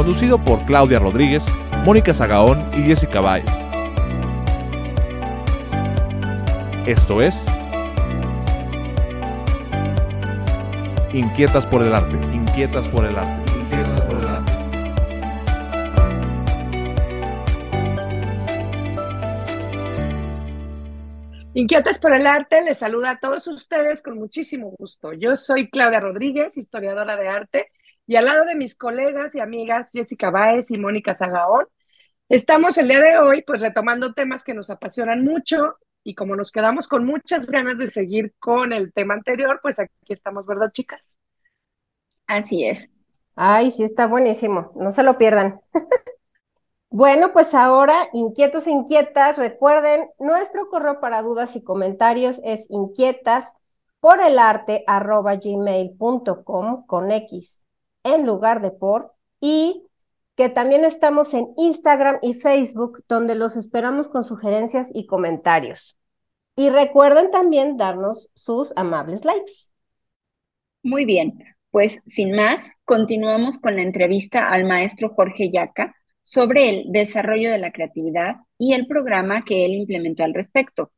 Conducido 0.00 0.38
por 0.38 0.64
Claudia 0.64 0.98
Rodríguez, 0.98 1.44
Mónica 1.84 2.14
Zagaón 2.14 2.66
y 2.72 2.80
Jessica 2.84 3.20
Báez. 3.20 3.44
Esto 6.86 7.20
es 7.20 7.44
Inquietas 11.12 11.66
por 11.66 11.82
el 11.82 11.94
arte, 11.94 12.16
inquietas 12.34 12.88
por 12.88 13.04
el 13.04 13.14
arte. 13.14 13.42
Inquietas 21.52 21.98
por 21.98 22.14
el 22.14 22.26
arte, 22.26 22.62
les 22.62 22.78
saluda 22.78 23.10
a 23.10 23.18
todos 23.18 23.46
ustedes 23.48 24.02
con 24.02 24.16
muchísimo 24.18 24.70
gusto. 24.78 25.12
Yo 25.12 25.36
soy 25.36 25.68
Claudia 25.68 26.00
Rodríguez, 26.00 26.56
historiadora 26.56 27.16
de 27.16 27.28
arte, 27.28 27.70
y 28.10 28.16
al 28.16 28.24
lado 28.24 28.44
de 28.44 28.56
mis 28.56 28.76
colegas 28.76 29.36
y 29.36 29.40
amigas 29.40 29.90
Jessica 29.92 30.30
Báez 30.30 30.72
y 30.72 30.78
Mónica 30.78 31.14
Zagaón, 31.14 31.66
estamos 32.28 32.76
el 32.76 32.88
día 32.88 32.98
de 32.98 33.18
hoy 33.18 33.42
pues 33.42 33.62
retomando 33.62 34.14
temas 34.14 34.42
que 34.42 34.52
nos 34.52 34.68
apasionan 34.68 35.22
mucho 35.22 35.76
y 36.02 36.16
como 36.16 36.34
nos 36.34 36.50
quedamos 36.50 36.88
con 36.88 37.06
muchas 37.06 37.48
ganas 37.48 37.78
de 37.78 37.88
seguir 37.88 38.34
con 38.40 38.72
el 38.72 38.92
tema 38.92 39.14
anterior, 39.14 39.60
pues 39.62 39.78
aquí 39.78 39.92
estamos, 40.08 40.44
¿verdad, 40.44 40.72
chicas? 40.72 41.18
Así 42.26 42.64
es. 42.64 42.90
Ay, 43.36 43.70
sí, 43.70 43.84
está 43.84 44.08
buenísimo, 44.08 44.72
no 44.74 44.90
se 44.90 45.04
lo 45.04 45.16
pierdan. 45.16 45.60
Bueno, 46.92 47.32
pues 47.32 47.54
ahora, 47.54 48.08
inquietos 48.12 48.66
e 48.66 48.72
inquietas, 48.72 49.38
recuerden, 49.38 50.10
nuestro 50.18 50.68
correo 50.68 50.98
para 50.98 51.22
dudas 51.22 51.54
y 51.54 51.62
comentarios 51.62 52.40
es 52.42 52.68
inquietas 52.68 53.54
por 54.00 54.20
el 54.20 54.40
arte 54.40 54.82
arroba 54.88 55.36
gmail.com 55.36 56.84
con 56.86 57.12
X 57.12 57.62
en 58.04 58.26
lugar 58.26 58.62
de 58.62 58.70
por 58.70 59.12
y 59.40 59.84
que 60.36 60.48
también 60.48 60.84
estamos 60.84 61.34
en 61.34 61.48
Instagram 61.56 62.18
y 62.22 62.34
Facebook 62.34 63.04
donde 63.08 63.34
los 63.34 63.56
esperamos 63.56 64.08
con 64.08 64.24
sugerencias 64.24 64.90
y 64.94 65.06
comentarios. 65.06 65.96
Y 66.56 66.70
recuerden 66.70 67.30
también 67.30 67.76
darnos 67.76 68.30
sus 68.34 68.72
amables 68.76 69.24
likes. 69.24 69.70
Muy 70.82 71.04
bien, 71.04 71.38
pues 71.70 72.00
sin 72.06 72.34
más, 72.34 72.66
continuamos 72.84 73.58
con 73.58 73.76
la 73.76 73.82
entrevista 73.82 74.48
al 74.48 74.64
maestro 74.64 75.10
Jorge 75.10 75.50
Yaca 75.50 75.94
sobre 76.22 76.68
el 76.68 76.92
desarrollo 76.92 77.50
de 77.50 77.58
la 77.58 77.72
creatividad 77.72 78.36
y 78.56 78.72
el 78.72 78.86
programa 78.86 79.44
que 79.44 79.64
él 79.64 79.72
implementó 79.72 80.24
al 80.24 80.34
respecto. 80.34 80.92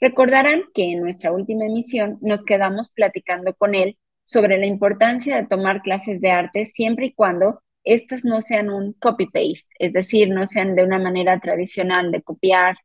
Recordarán 0.00 0.62
que 0.74 0.84
en 0.92 1.00
nuestra 1.00 1.32
última 1.32 1.66
emisión 1.66 2.18
nos 2.20 2.44
quedamos 2.44 2.90
platicando 2.90 3.54
con 3.54 3.74
él 3.74 3.98
sobre 4.28 4.58
la 4.58 4.66
importancia 4.66 5.36
de 5.36 5.46
tomar 5.46 5.80
clases 5.80 6.20
de 6.20 6.30
arte 6.30 6.66
siempre 6.66 7.06
y 7.06 7.14
cuando 7.14 7.62
estas 7.82 8.26
no 8.26 8.42
sean 8.42 8.68
un 8.68 8.92
copy-paste, 8.92 9.70
es 9.78 9.94
decir, 9.94 10.28
no 10.28 10.46
sean 10.46 10.76
de 10.76 10.84
una 10.84 10.98
manera 10.98 11.40
tradicional 11.40 12.12
de 12.12 12.20
copiar 12.20 12.76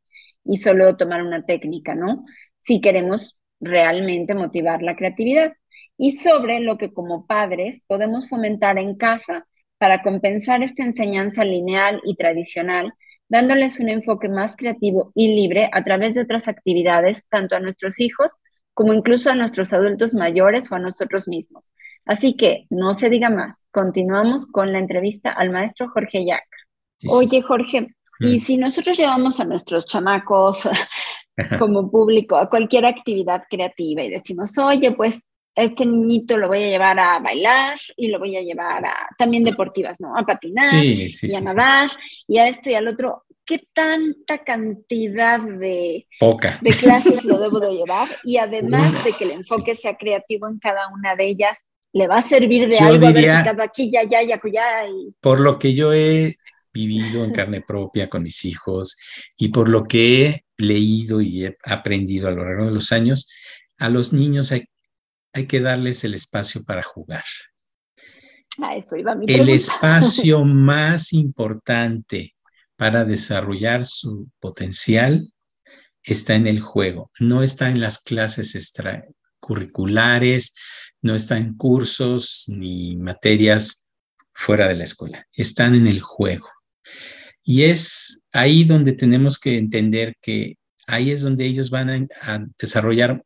y 0.42 0.56
solo 0.56 0.96
tomar 0.96 1.22
una 1.22 1.44
técnica, 1.44 1.94
¿no? 1.94 2.24
Si 2.60 2.80
queremos 2.80 3.38
realmente 3.60 4.34
motivar 4.34 4.82
la 4.82 4.96
creatividad. 4.96 5.52
Y 5.98 6.12
sobre 6.12 6.60
lo 6.60 6.78
que 6.78 6.94
como 6.94 7.26
padres 7.26 7.82
podemos 7.86 8.28
fomentar 8.30 8.78
en 8.78 8.96
casa 8.96 9.46
para 9.76 10.00
compensar 10.00 10.62
esta 10.62 10.82
enseñanza 10.82 11.44
lineal 11.44 12.00
y 12.04 12.16
tradicional, 12.16 12.94
dándoles 13.28 13.80
un 13.80 13.90
enfoque 13.90 14.30
más 14.30 14.56
creativo 14.56 15.12
y 15.14 15.34
libre 15.36 15.68
a 15.72 15.84
través 15.84 16.14
de 16.14 16.22
otras 16.22 16.48
actividades, 16.48 17.22
tanto 17.28 17.54
a 17.54 17.60
nuestros 17.60 18.00
hijos 18.00 18.32
como 18.74 18.92
incluso 18.92 19.30
a 19.30 19.34
nuestros 19.34 19.72
adultos 19.72 20.14
mayores 20.14 20.70
o 20.70 20.74
a 20.74 20.80
nosotros 20.80 21.28
mismos. 21.28 21.64
Así 22.04 22.36
que 22.36 22.66
no 22.70 22.92
se 22.94 23.08
diga 23.08 23.30
más, 23.30 23.58
continuamos 23.70 24.46
con 24.46 24.72
la 24.72 24.78
entrevista 24.78 25.30
al 25.30 25.50
maestro 25.50 25.88
Jorge 25.88 26.26
Yac. 26.26 26.44
Oye, 27.08 27.40
Jorge, 27.42 27.94
y 28.20 28.40
si 28.40 28.56
nosotros 28.56 28.96
llevamos 28.96 29.40
a 29.40 29.44
nuestros 29.44 29.86
chamacos 29.86 30.68
como 31.58 31.90
público 31.90 32.36
a 32.36 32.48
cualquier 32.48 32.86
actividad 32.86 33.44
creativa 33.48 34.02
y 34.02 34.10
decimos, 34.10 34.56
oye, 34.58 34.92
pues 34.92 35.26
este 35.54 35.86
niñito 35.86 36.36
lo 36.36 36.48
voy 36.48 36.64
a 36.64 36.68
llevar 36.68 36.98
a 36.98 37.20
bailar 37.20 37.78
y 37.96 38.08
lo 38.08 38.18
voy 38.18 38.36
a 38.36 38.42
llevar 38.42 38.84
a 38.84 39.08
también 39.16 39.44
deportivas, 39.44 40.00
¿no? 40.00 40.16
A 40.16 40.24
patinar 40.24 40.82
y 40.82 41.34
a 41.34 41.40
nadar 41.40 41.90
y 42.26 42.38
a 42.38 42.48
esto 42.48 42.70
y 42.70 42.74
al 42.74 42.88
otro. 42.88 43.24
¿Qué 43.46 43.66
tanta 43.72 44.42
cantidad 44.42 45.40
de, 45.40 46.06
Poca. 46.18 46.58
de 46.60 46.70
clases 46.70 47.24
lo 47.24 47.38
debo 47.38 47.60
de 47.60 47.74
llevar? 47.74 48.08
Y 48.24 48.38
además 48.38 49.04
de 49.04 49.12
que 49.12 49.24
el 49.24 49.32
enfoque 49.32 49.76
sea 49.76 49.96
creativo 49.96 50.48
en 50.48 50.58
cada 50.58 50.88
una 50.88 51.14
de 51.14 51.26
ellas, 51.26 51.58
¿le 51.92 52.06
va 52.06 52.16
a 52.16 52.28
servir 52.28 52.68
de 52.68 52.78
algo 52.78 53.12
diría, 53.12 53.40
aquí, 53.62 53.90
ya, 53.90 54.02
ya, 54.04 54.22
ya, 54.22 54.40
ya? 54.50 54.88
Y... 54.88 55.14
Por 55.20 55.40
lo 55.40 55.58
que 55.58 55.74
yo 55.74 55.92
he 55.92 56.36
vivido 56.72 57.24
en 57.24 57.32
carne 57.32 57.60
propia 57.60 58.08
con 58.08 58.22
mis 58.22 58.44
hijos 58.44 58.96
y 59.36 59.48
por 59.48 59.68
lo 59.68 59.84
que 59.84 60.26
he 60.26 60.44
leído 60.56 61.20
y 61.20 61.44
he 61.44 61.56
aprendido 61.64 62.28
a 62.28 62.32
lo 62.32 62.44
largo 62.44 62.64
de 62.64 62.72
los 62.72 62.92
años, 62.92 63.30
a 63.78 63.88
los 63.88 64.12
niños 64.12 64.52
hay 64.52 64.64
hay 65.34 65.46
que 65.46 65.60
darles 65.60 66.04
el 66.04 66.14
espacio 66.14 66.64
para 66.64 66.82
jugar. 66.82 67.24
A 68.62 68.76
eso 68.76 68.96
iba 68.96 69.14
mi 69.14 69.26
el 69.28 69.48
espacio 69.48 70.44
más 70.44 71.12
importante 71.12 72.34
para 72.76 73.04
desarrollar 73.04 73.84
su 73.84 74.28
potencial 74.40 75.32
está 76.02 76.34
en 76.34 76.46
el 76.46 76.60
juego, 76.60 77.10
no 77.18 77.42
está 77.42 77.70
en 77.70 77.80
las 77.80 77.98
clases 77.98 78.54
extracurriculares, 78.54 80.54
no 81.00 81.14
está 81.14 81.38
en 81.38 81.54
cursos 81.54 82.44
ni 82.48 82.96
materias 82.96 83.86
fuera 84.32 84.68
de 84.68 84.76
la 84.76 84.84
escuela, 84.84 85.26
están 85.32 85.74
en 85.74 85.86
el 85.86 86.00
juego. 86.00 86.48
Y 87.42 87.64
es 87.64 88.20
ahí 88.32 88.64
donde 88.64 88.92
tenemos 88.92 89.38
que 89.38 89.58
entender 89.58 90.16
que 90.20 90.56
ahí 90.86 91.10
es 91.10 91.22
donde 91.22 91.46
ellos 91.46 91.70
van 91.70 91.90
a, 91.90 92.06
a 92.22 92.44
desarrollar 92.58 93.22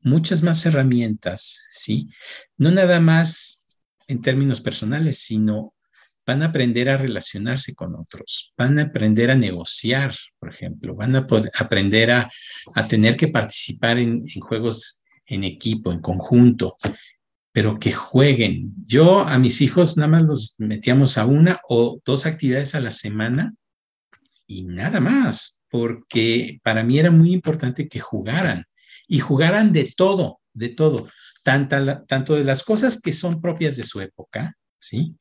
muchas 0.00 0.42
más 0.42 0.64
herramientas, 0.66 1.66
¿sí? 1.70 2.08
No 2.56 2.70
nada 2.70 3.00
más 3.00 3.64
en 4.08 4.20
términos 4.20 4.60
personales, 4.60 5.18
sino 5.18 5.74
van 6.26 6.42
a 6.42 6.46
aprender 6.46 6.88
a 6.88 6.96
relacionarse 6.96 7.74
con 7.74 7.94
otros, 7.94 8.52
van 8.56 8.78
a 8.78 8.82
aprender 8.82 9.30
a 9.30 9.34
negociar, 9.34 10.14
por 10.38 10.50
ejemplo, 10.50 10.94
van 10.94 11.16
a 11.16 11.26
aprender 11.58 12.10
a, 12.10 12.30
a, 12.74 12.86
tener 12.86 13.16
que 13.16 13.28
participar 13.28 13.98
en, 13.98 14.22
en 14.22 14.40
juegos 14.40 15.02
en 15.26 15.44
equipo, 15.44 15.92
en 15.92 16.00
conjunto, 16.00 16.76
pero 17.52 17.78
que 17.78 17.92
jueguen. 17.92 18.72
Yo 18.84 19.20
a 19.20 19.38
mis 19.38 19.60
hijos 19.60 19.96
nada 19.96 20.08
más 20.08 20.22
los 20.22 20.54
metíamos 20.58 21.18
a 21.18 21.26
una 21.26 21.60
o 21.68 22.00
dos 22.04 22.26
actividades 22.26 22.74
a 22.74 22.80
la 22.80 22.90
semana 22.90 23.54
y 24.46 24.64
nada 24.64 25.00
más, 25.00 25.62
porque 25.70 26.60
para 26.62 26.82
mí 26.84 26.98
era 26.98 27.10
muy 27.10 27.32
importante 27.32 27.88
que 27.88 28.00
jugaran 28.00 28.64
y 29.06 29.18
jugaran 29.20 29.72
de 29.72 29.92
todo, 29.96 30.40
de 30.52 30.70
todo, 30.70 31.08
tanto, 31.42 32.04
tanto 32.06 32.34
de 32.34 32.44
las 32.44 32.62
cosas 32.62 33.00
que 33.00 33.12
son 33.12 33.40
propias 33.40 33.76
de 33.76 33.82
su 33.82 34.00
época, 34.00 34.56
¿sí? 34.78 35.16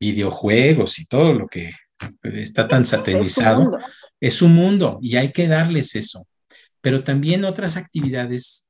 Videojuegos 0.00 0.98
y 0.98 1.04
todo 1.04 1.34
lo 1.34 1.46
que 1.46 1.70
está 2.22 2.66
tan 2.66 2.86
satanizado, 2.86 3.78
es 4.20 4.34
su 4.34 4.48
mundo 4.48 4.98
y 5.02 5.16
hay 5.16 5.32
que 5.32 5.46
darles 5.46 5.94
eso, 5.94 6.26
pero 6.80 7.04
también 7.04 7.44
otras 7.44 7.76
actividades 7.76 8.68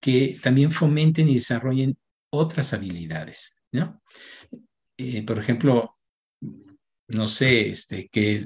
que 0.00 0.36
también 0.42 0.70
fomenten 0.70 1.28
y 1.28 1.34
desarrollen 1.34 1.96
otras 2.30 2.74
habilidades, 2.74 3.56
¿no? 3.72 4.02
Eh, 4.96 5.22
por 5.22 5.38
ejemplo, 5.38 5.96
no 7.08 7.26
sé, 7.26 7.70
este, 7.70 8.08
que 8.08 8.40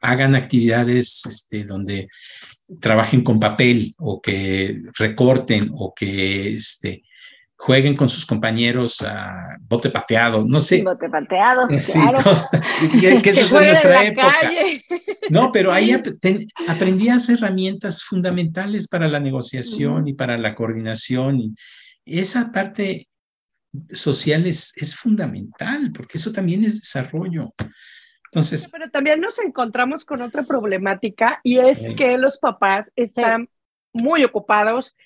hagan 0.00 0.34
actividades 0.34 1.26
este, 1.26 1.64
donde 1.64 2.08
trabajen 2.80 3.22
con 3.22 3.38
papel 3.38 3.94
o 3.98 4.20
que 4.20 4.82
recorten 4.98 5.70
o 5.74 5.92
que 5.94 6.54
este, 6.54 7.02
jueguen 7.62 7.94
con 7.94 8.08
sus 8.08 8.26
compañeros 8.26 9.02
a 9.02 9.56
bote 9.60 9.88
pateado, 9.88 10.44
no 10.44 10.60
sé. 10.60 10.82
Bote 10.82 11.08
pateado, 11.08 11.68
sí, 11.80 11.92
claro. 11.92 12.18
que, 13.22 13.30
eso 13.30 13.40
es 13.40 13.52
nuestra 13.52 14.04
época. 14.04 14.50
No, 15.30 15.52
pero 15.52 15.70
ahí 15.70 15.92
aprendí 16.66 17.08
a 17.08 17.14
hacer 17.14 17.38
herramientas 17.38 18.02
fundamentales 18.02 18.88
para 18.88 19.06
la 19.06 19.20
negociación 19.20 20.08
y 20.08 20.14
para 20.14 20.36
la 20.38 20.56
coordinación. 20.56 21.38
Y 22.04 22.18
esa 22.18 22.50
parte 22.50 23.08
social 23.88 24.44
es, 24.46 24.72
es 24.74 24.96
fundamental, 24.96 25.92
porque 25.94 26.18
eso 26.18 26.32
también 26.32 26.64
es 26.64 26.80
desarrollo. 26.80 27.54
Entonces, 28.32 28.68
pero 28.72 28.90
también 28.90 29.20
nos 29.20 29.38
encontramos 29.38 30.04
con 30.04 30.20
otra 30.20 30.42
problemática 30.42 31.38
y 31.44 31.58
es 31.58 31.94
que 31.94 32.18
los 32.18 32.38
papás 32.38 32.90
están 32.96 33.48
muy 33.92 34.24
ocupados 34.24 34.96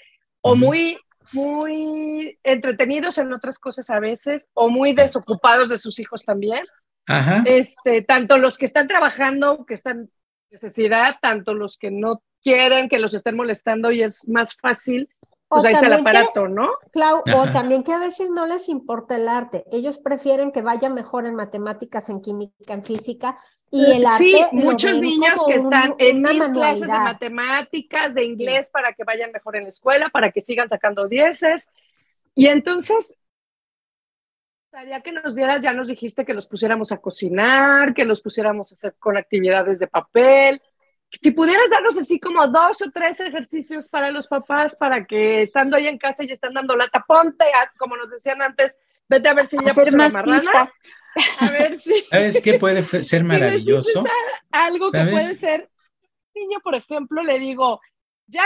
o 0.41 0.57
muy 0.57 0.97
muy 1.33 2.39
entretenidos 2.43 3.19
en 3.19 3.33
otras 3.33 3.59
cosas 3.59 3.91
a 3.91 4.01
veces 4.01 4.49
o 4.55 4.69
muy 4.69 4.95
desocupados 4.95 5.69
de 5.69 5.79
sus 5.79 5.99
hijos 5.99 6.25
también. 6.25 6.65
Ajá. 7.07 7.43
Este, 7.47 8.03
tanto 8.03 8.39
los 8.39 8.59
que 8.59 8.67
están 8.67 8.89
trabajando, 8.89 9.65
que 9.65 9.75
están 9.75 9.99
en 9.99 10.11
necesidad, 10.51 11.17
tanto 11.21 11.55
los 11.55 11.77
que 11.77 11.91
no 11.91 12.23
quieren 12.43 12.89
que 12.89 12.99
los 12.99 13.15
estén 13.15 13.37
molestando 13.37 13.91
y 13.91 14.03
es 14.03 14.29
más 14.29 14.57
fácil. 14.57 15.09
Pues 15.49 15.65
ahí 15.65 15.75
está 15.75 15.87
el 15.87 15.93
aparato, 15.93 16.49
¿no? 16.49 16.69
Clau, 16.93 17.23
o 17.35 17.53
también 17.53 17.85
que 17.85 17.93
a 17.93 17.99
veces 17.99 18.31
no 18.31 18.47
les 18.47 18.69
importa 18.69 19.15
el 19.15 19.29
arte. 19.29 19.65
Ellos 19.71 19.99
prefieren 19.99 20.51
que 20.51 20.63
vaya 20.63 20.91
mejor 20.91 21.25
en 21.27 21.37
matemáticas, 21.37 22.09
en 22.09 22.21
química, 22.21 22.75
en 22.75 22.83
física, 22.83 23.39
y 23.71 23.85
el 23.85 24.07
arte 24.07 24.25
sí, 24.25 24.47
muchos 24.53 25.01
niños 25.01 25.45
que 25.47 25.55
están 25.55 25.95
en 25.99 26.23
mil 26.23 26.51
clases 26.53 26.83
de 26.83 26.89
matemáticas, 26.89 28.15
de 28.15 28.25
inglés, 28.25 28.71
para 28.71 28.93
que 28.93 29.05
vayan 29.05 29.33
mejor 29.33 29.57
en 29.57 29.65
la 29.65 29.69
escuela, 29.69 30.09
para 30.09 30.31
que 30.31 30.41
sigan 30.41 30.69
sacando 30.69 31.09
dieces. 31.09 31.69
Y 32.35 32.47
entonces, 32.47 33.19
gustaría 34.77 35.01
que 35.01 35.13
nos 35.13 35.35
dieras, 35.35 35.63
ya 35.63 35.73
nos 35.73 35.89
dijiste 35.89 36.27
que 36.27 36.35
los 36.35 36.47
pusiéramos 36.47 36.93
a 36.93 36.99
cocinar, 36.99 37.95
que 37.95 38.05
los 38.05 38.21
pusiéramos 38.21 38.71
a 38.71 38.75
hacer 38.75 38.95
con 38.99 39.17
actividades 39.17 39.79
de 39.79 39.87
papel. 39.87 40.61
Si 41.11 41.31
pudieras 41.31 41.71
darnos 41.71 41.99
así 41.99 42.21
como 42.21 42.47
dos 42.49 42.83
o 42.83 42.91
tres 42.91 43.19
ejercicios 43.21 43.89
para 43.89 44.11
los 44.11 44.29
papás, 44.29 44.77
para 44.77 45.07
que 45.07 45.41
estando 45.41 45.77
ahí 45.77 45.87
en 45.87 45.97
casa 45.97 46.25
y 46.25 46.31
están 46.31 46.53
dando 46.53 46.77
lata, 46.77 47.03
ponte, 47.07 47.47
como 47.79 47.97
nos 47.97 48.11
decían 48.11 48.43
antes, 48.43 48.79
vete 49.09 49.29
a 49.29 49.35
ver 49.35 49.47
si 49.47 49.57
ya 49.65 49.73
puso 49.73 49.97
la 49.97 50.11
marrana. 50.11 50.71
A 51.41 51.51
ver 51.51 51.79
si. 51.79 52.03
¿Sabes 52.11 52.41
qué 52.43 52.59
puede 52.59 52.83
ser 52.83 53.25
maravilloso? 53.25 54.05
algo 54.51 54.91
que 54.91 55.05
puede 55.05 55.35
ser. 55.35 55.69
Niño, 56.35 56.61
por 56.63 56.75
ejemplo, 56.75 57.23
le 57.23 57.39
digo, 57.39 57.81
ya, 58.27 58.45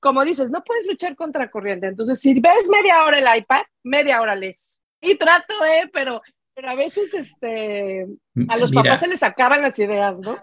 como 0.00 0.24
dices, 0.24 0.50
no 0.50 0.62
puedes 0.62 0.86
luchar 0.86 1.16
contra 1.16 1.50
corriente. 1.50 1.86
Entonces, 1.86 2.20
si 2.20 2.34
ves 2.34 2.68
media 2.70 3.04
hora 3.04 3.18
el 3.18 3.40
iPad, 3.40 3.62
media 3.82 4.20
hora 4.20 4.34
les. 4.34 4.82
Y 5.00 5.16
trato 5.16 5.54
de, 5.62 5.88
pero, 5.92 6.22
pero 6.54 6.70
a 6.70 6.74
veces 6.74 7.12
este, 7.14 8.06
a 8.48 8.56
los 8.56 8.72
papás 8.72 9.00
se 9.00 9.08
les 9.08 9.22
acaban 9.22 9.62
las 9.62 9.78
ideas, 9.78 10.18
¿no? 10.18 10.36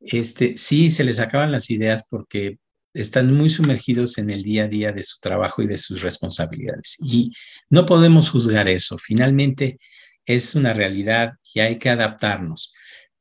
Este, 0.00 0.56
sí, 0.56 0.90
se 0.90 1.04
les 1.04 1.20
acaban 1.20 1.50
las 1.50 1.70
ideas 1.70 2.06
porque 2.08 2.58
están 2.94 3.34
muy 3.34 3.50
sumergidos 3.50 4.18
en 4.18 4.30
el 4.30 4.42
día 4.42 4.64
a 4.64 4.68
día 4.68 4.92
de 4.92 5.02
su 5.02 5.18
trabajo 5.20 5.62
y 5.62 5.66
de 5.66 5.78
sus 5.78 6.02
responsabilidades. 6.02 6.96
Y 7.00 7.32
no 7.68 7.84
podemos 7.84 8.30
juzgar 8.30 8.68
eso. 8.68 8.96
Finalmente, 8.98 9.78
es 10.26 10.54
una 10.54 10.72
realidad 10.72 11.34
y 11.54 11.60
hay 11.60 11.78
que 11.78 11.88
adaptarnos. 11.88 12.74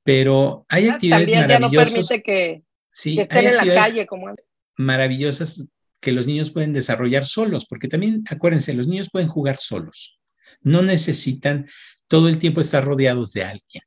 Pero 0.04 0.66
hay 0.68 0.90
actividades 0.90 1.32
maravillosas. 1.32 2.10
que, 2.24 2.64
sí, 2.92 3.20
estén 3.20 3.48
en 3.48 3.56
la 3.56 3.66
calle 3.66 4.06
como 4.06 4.36
maravillosas 4.78 5.66
que 6.02 6.12
los 6.12 6.28
niños 6.28 6.52
pueden 6.52 6.74
desarrollar 6.74 7.26
solos, 7.26 7.66
porque 7.66 7.88
también 7.88 8.24
acuérdense, 8.30 8.74
los 8.74 8.88
niños 8.88 9.10
pueden 9.10 9.30
jugar 9.30 9.58
solos. 9.58 10.20
No 10.62 10.82
necesitan 10.82 11.68
todo 12.08 12.28
el 12.28 12.38
tiempo 12.38 12.62
estar 12.62 12.84
rodeados 12.84 13.34
de 13.34 13.44
alguien. 13.44 13.84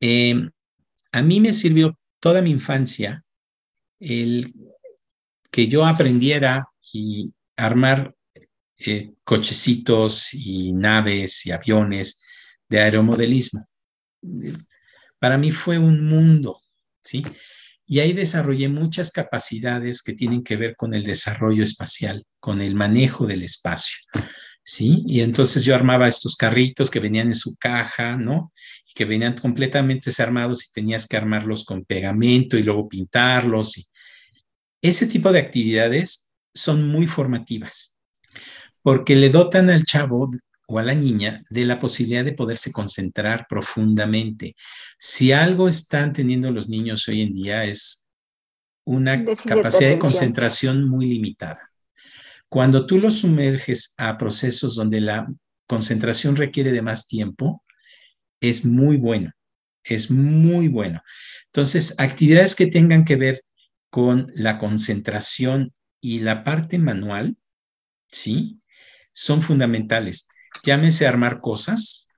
Em, 0.00 0.50
a 1.12 1.22
mí 1.22 1.40
me 1.40 1.52
sirvió 1.52 1.98
toda 2.20 2.40
mi 2.40 2.50
infancia 2.50 3.24
el 3.98 4.52
que 5.50 5.68
yo 5.68 5.84
aprendiera 5.84 6.66
y 6.92 7.32
armar 7.56 8.14
eh, 8.86 9.12
cochecitos 9.24 10.32
y 10.32 10.72
naves 10.72 11.44
y 11.44 11.50
aviones 11.50 12.22
de 12.68 12.80
aeromodelismo. 12.80 13.68
Para 15.18 15.36
mí 15.36 15.50
fue 15.50 15.78
un 15.78 16.08
mundo, 16.08 16.62
¿sí? 17.02 17.22
Y 17.86 18.00
ahí 18.00 18.14
desarrollé 18.14 18.68
muchas 18.68 19.10
capacidades 19.10 20.02
que 20.02 20.14
tienen 20.14 20.42
que 20.42 20.56
ver 20.56 20.76
con 20.76 20.94
el 20.94 21.02
desarrollo 21.02 21.62
espacial, 21.62 22.24
con 22.38 22.62
el 22.62 22.74
manejo 22.74 23.26
del 23.26 23.42
espacio, 23.42 23.98
¿sí? 24.62 25.02
Y 25.06 25.20
entonces 25.20 25.64
yo 25.64 25.74
armaba 25.74 26.08
estos 26.08 26.36
carritos 26.36 26.90
que 26.90 27.00
venían 27.00 27.26
en 27.26 27.34
su 27.34 27.56
caja, 27.56 28.16
¿no? 28.16 28.52
Y 28.86 28.94
que 28.94 29.04
venían 29.04 29.36
completamente 29.36 30.08
desarmados 30.08 30.64
y 30.64 30.72
tenías 30.72 31.06
que 31.06 31.18
armarlos 31.18 31.64
con 31.64 31.84
pegamento 31.84 32.56
y 32.56 32.62
luego 32.62 32.88
pintarlos. 32.88 33.76
Y 33.76 33.86
ese 34.80 35.06
tipo 35.06 35.32
de 35.32 35.40
actividades 35.40 36.30
son 36.54 36.88
muy 36.88 37.06
formativas 37.06 37.99
porque 38.82 39.16
le 39.16 39.30
dotan 39.30 39.70
al 39.70 39.84
chavo 39.84 40.30
o 40.66 40.78
a 40.78 40.82
la 40.82 40.94
niña 40.94 41.42
de 41.50 41.64
la 41.64 41.78
posibilidad 41.78 42.24
de 42.24 42.32
poderse 42.32 42.70
concentrar 42.70 43.46
profundamente. 43.48 44.54
Si 44.98 45.32
algo 45.32 45.68
están 45.68 46.12
teniendo 46.12 46.50
los 46.50 46.68
niños 46.68 47.06
hoy 47.08 47.22
en 47.22 47.34
día 47.34 47.64
es 47.64 48.08
una 48.84 49.24
capacidad 49.24 49.90
de 49.90 49.98
concentración 49.98 50.88
muy 50.88 51.06
limitada. 51.06 51.70
Cuando 52.48 52.86
tú 52.86 52.98
los 52.98 53.20
sumerges 53.20 53.94
a 53.96 54.16
procesos 54.18 54.74
donde 54.74 55.00
la 55.00 55.28
concentración 55.66 56.36
requiere 56.36 56.72
de 56.72 56.82
más 56.82 57.06
tiempo, 57.06 57.64
es 58.40 58.64
muy 58.64 58.96
bueno, 58.96 59.32
es 59.84 60.10
muy 60.10 60.68
bueno. 60.68 61.02
Entonces, 61.46 61.94
actividades 61.98 62.54
que 62.54 62.66
tengan 62.66 63.04
que 63.04 63.16
ver 63.16 63.44
con 63.90 64.32
la 64.34 64.58
concentración 64.58 65.72
y 66.00 66.20
la 66.20 66.42
parte 66.42 66.78
manual, 66.78 67.36
¿sí? 68.08 68.59
Son 69.20 69.42
fundamentales. 69.42 70.28
Llámese 70.64 71.06
armar 71.06 71.40
cosas, 71.40 72.08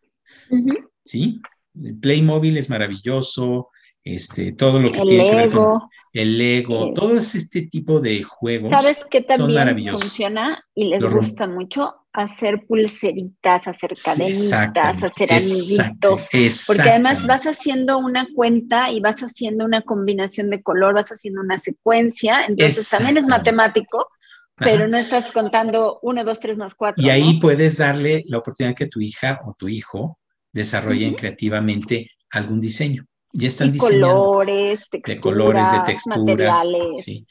¿sí? 1.05 1.41
El 1.75 1.99
Playmobil 1.99 2.57
es 2.57 2.71
maravilloso, 2.71 3.71
este, 4.05 4.53
todo 4.53 4.81
lo 4.81 4.91
que 4.91 5.01
tiene 5.01 5.29
que 5.29 5.37
ver 5.37 5.51
con 5.51 5.81
el 6.13 6.39
Lego, 6.39 6.93
todo 6.93 7.19
este 7.19 7.63
tipo 7.63 8.01
de 8.01 8.23
juegos. 8.23 8.71
¿Sabes 8.71 8.99
qué 9.11 9.23
también 9.23 9.97
funciona 9.97 10.65
y 10.75 10.85
les 10.85 11.03
gusta 11.03 11.49
mucho? 11.49 11.97
Hacer 12.13 12.67
pulseritas, 12.67 13.67
hacer 13.67 13.93
cadenitas, 14.05 15.03
hacer 15.03 15.33
anillitos. 15.33 16.29
Porque 16.67 16.83
además 16.83 17.27
vas 17.27 17.47
haciendo 17.47 17.99
una 17.99 18.29
cuenta 18.35 18.91
y 18.91 19.01
vas 19.01 19.23
haciendo 19.23 19.65
una 19.65 19.83
combinación 19.83 20.51
de 20.51 20.63
color, 20.63 20.95
vas 20.95 21.11
haciendo 21.11 21.41
una 21.41 21.59
secuencia, 21.59 22.45
entonces 22.47 22.89
también 22.91 23.17
es 23.17 23.27
matemático 23.27 24.09
pero 24.57 24.89
no 24.89 24.99
estás 24.99 25.33
contando 25.33 25.99
uno, 26.03 26.25
dos, 26.25 26.39
tres 26.41 26.57
más 26.57 26.75
cuatro. 26.75 27.03
Y 27.05 27.11
ahí 27.11 27.39
puedes 27.39 27.79
darle 27.79 28.23
la 28.27 28.39
oportunidad 28.39 28.75
que 28.75 28.87
tu 28.87 29.01
hija 29.01 29.39
o 29.45 29.55
tu 29.55 29.69
hijo 29.69 30.19
desarrollen 30.53 31.15
creativamente 31.15 32.11
algún 32.31 32.61
diseño. 32.61 33.07
Ya 33.33 33.49
están 33.49 33.75
y 33.75 33.79
colores, 33.79 34.81
texturas, 34.91 35.17
de 35.17 35.21
colores, 35.21 35.73
de 35.73 35.81
texturas, 35.81 36.59
sí. 36.99 37.27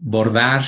bordar. 0.00 0.64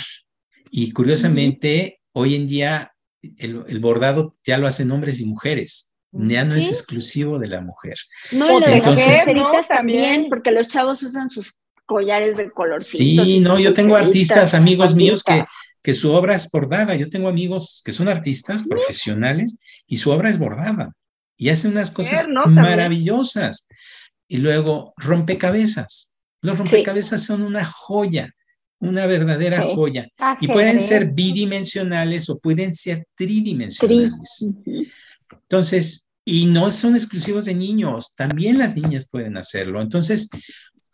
Y 0.71 0.93
curiosamente, 0.93 2.01
hoy 2.13 2.37
en 2.37 2.47
día 2.47 2.93
el, 3.39 3.81
bordado 3.81 4.35
ya 4.45 4.59
lo 4.59 4.67
hacen 4.67 4.91
hombres 4.93 5.21
y 5.21 5.25
mujeres. 5.25 5.95
Ya 6.11 6.45
no 6.45 6.55
es 6.55 6.69
exclusivo 6.69 7.39
de 7.39 7.49
la 7.49 7.61
mujer. 7.61 7.97
No, 8.33 8.61
y 8.61 8.65
Entonces, 8.65 9.27
también, 9.69 10.29
porque 10.31 10.53
los 10.53 10.69
chavos 10.69 11.03
usan 11.03 11.29
sus 11.29 11.55
collares 11.85 12.37
de 12.37 12.51
color. 12.51 12.81
Sí, 12.81 13.41
no, 13.41 13.59
yo 13.59 13.75
tengo 13.75 13.95
artistas, 13.97 14.55
amigos 14.55 14.95
míos 14.95 15.23
que 15.23 15.43
que 15.89 15.95
su 15.95 16.13
obra 16.13 16.35
es 16.35 16.51
bordada. 16.51 16.95
Yo 16.97 17.09
tengo 17.09 17.31
amigos 17.31 17.81
que 17.83 17.93
son 17.93 18.09
artistas 18.09 18.65
profesionales 18.69 19.57
y 19.87 19.97
su 19.97 20.11
obra 20.11 20.29
es 20.29 20.39
bordada 20.39 20.93
y 21.35 21.49
hacen 21.49 21.71
unas 21.71 21.91
cosas 21.91 22.29
maravillosas. 22.29 23.67
Y 24.29 24.37
luego 24.37 24.93
rompecabezas. 24.99 26.11
Los 26.43 26.59
rompecabezas 26.59 27.25
son 27.25 27.41
una 27.41 27.65
joya, 27.65 28.35
una 28.79 29.07
verdadera 29.07 29.63
joya. 29.63 30.07
Y 30.43 30.49
pueden 30.49 30.79
ser 30.79 31.15
bidimensionales 31.15 32.29
o 32.29 32.39
pueden 32.39 32.75
ser 32.75 33.07
tridimensionales. 33.15 34.47
Entonces, 35.31 36.11
y 36.23 36.45
no 36.45 36.71
son 36.71 36.97
exclusivos 36.97 37.47
de 37.47 37.55
niños, 37.55 38.15
también 38.15 38.59
las 38.59 38.77
niñas 38.77 39.09
pueden 39.11 39.39
hacerlo. 39.39 39.81
Entonces, 39.81 40.29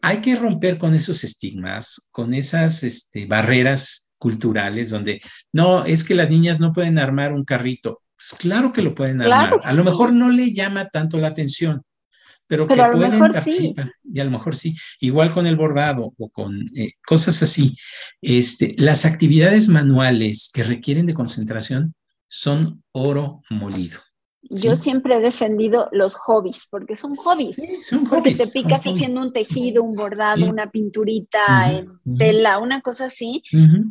hay 0.03 0.19
que 0.19 0.37
romper 0.37 0.79
con 0.79 0.95
esos 0.95 1.25
estigmas, 1.25 2.07
con 2.13 2.33
esas 2.33 2.85
este, 2.85 3.27
barreras 3.27 4.04
culturales 4.19 4.91
donde, 4.91 5.21
no, 5.53 5.85
es 5.85 6.05
que 6.05 6.15
las 6.15 6.31
niñas 6.31 6.61
no 6.61 6.73
pueden 6.73 6.99
armar 6.99 7.33
un 7.33 7.45
carrito. 7.45 8.03
Pues 8.17 8.41
claro 8.41 8.73
que 8.73 8.83
lo 8.83 8.95
pueden 8.95 9.21
armar. 9.21 9.61
a 9.63 9.73
lo 9.73 9.85
mejor 9.85 10.13
no 10.13 10.31
le 10.31 10.53
llama 10.53 10.89
tanto 10.89 11.19
la 11.19 11.29
atención, 11.29 11.83
pero, 12.47 12.67
que 12.67 12.75
pueden 12.75 13.19
participar. 13.19 13.91
Y 14.05 14.21
a 14.21 14.25
lo 14.25 14.31
mejor 14.31 14.55
sí. 14.55 14.77
Igual 15.01 15.33
con 15.33 15.47
el 15.47 15.57
bordado 15.57 16.13
o 16.17 16.29
con 16.29 16.65
eh, 16.77 16.93
cosas 17.05 17.43
así. 17.43 17.77
Este, 18.21 18.75
las 18.79 19.05
actividades 19.05 19.69
manuales 19.69 20.51
que 20.53 20.63
requieren 20.63 21.07
de 21.07 21.15
concentración 21.15 21.95
son 22.29 22.83
oro 22.93 23.43
molido. 23.51 24.01
Yo 24.51 24.77
siempre 24.77 25.17
he 25.17 25.21
defendido 25.21 25.89
los 25.93 26.15
hobbies, 26.15 26.67
porque 26.71 26.97
son 26.97 27.17
hobbies. 27.17 27.55
Sí, 27.55 27.83
son 27.83 28.05
hobbies. 28.07 28.37
Porque 28.39 28.45
te 28.45 28.47
picas 28.49 28.83
haciendo 28.83 29.23
un 29.23 29.33
tejido, 29.33 29.83
un 29.83 29.97
bordado, 29.97 30.47
una 30.47 30.71
pinturita 30.71 31.73
en 31.73 31.89
tela, 32.19 32.59
una 32.59 32.81
cosa 32.81 33.07
así, 33.07 33.43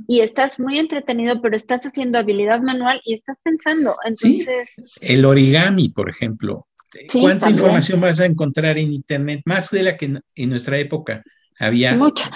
y 0.07 0.19
estás 0.19 0.59
muy 0.59 0.77
entretenido, 0.77 1.41
pero 1.41 1.55
estás 1.55 1.81
haciendo 1.85 2.19
habilidad 2.19 2.61
manual 2.61 3.01
y 3.03 3.13
estás 3.13 3.37
pensando. 3.43 3.95
Entonces. 4.05 4.75
El 5.01 5.25
origami, 5.25 5.89
por 5.89 6.09
ejemplo. 6.09 6.67
¿Cuánta 7.11 7.49
información 7.49 7.99
vas 7.99 8.19
a 8.19 8.25
encontrar 8.25 8.77
en 8.77 8.91
Internet? 8.91 9.41
Más 9.45 9.71
de 9.71 9.81
la 9.81 9.97
que 9.97 10.21
en 10.35 10.49
nuestra 10.49 10.77
época 10.77 11.23
había. 11.57 11.95
Mucha. 11.95 12.31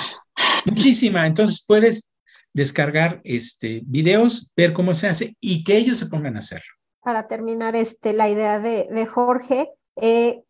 Muchísima. 0.65 1.27
Entonces 1.27 1.63
puedes 1.67 2.09
descargar 2.53 3.21
este, 3.23 3.83
videos, 3.85 4.51
ver 4.57 4.73
cómo 4.73 4.95
se 4.95 5.07
hace 5.07 5.37
y 5.39 5.63
que 5.63 5.77
ellos 5.77 5.99
se 5.99 6.07
pongan 6.07 6.35
a 6.35 6.39
hacerlo 6.39 6.76
para 7.07 7.25
terminar 7.25 7.77
este, 7.77 8.11
la 8.11 8.27
idea 8.27 8.59
de, 8.59 8.89
de 8.91 9.05
Jorge. 9.05 9.71
Eh, 9.95 10.43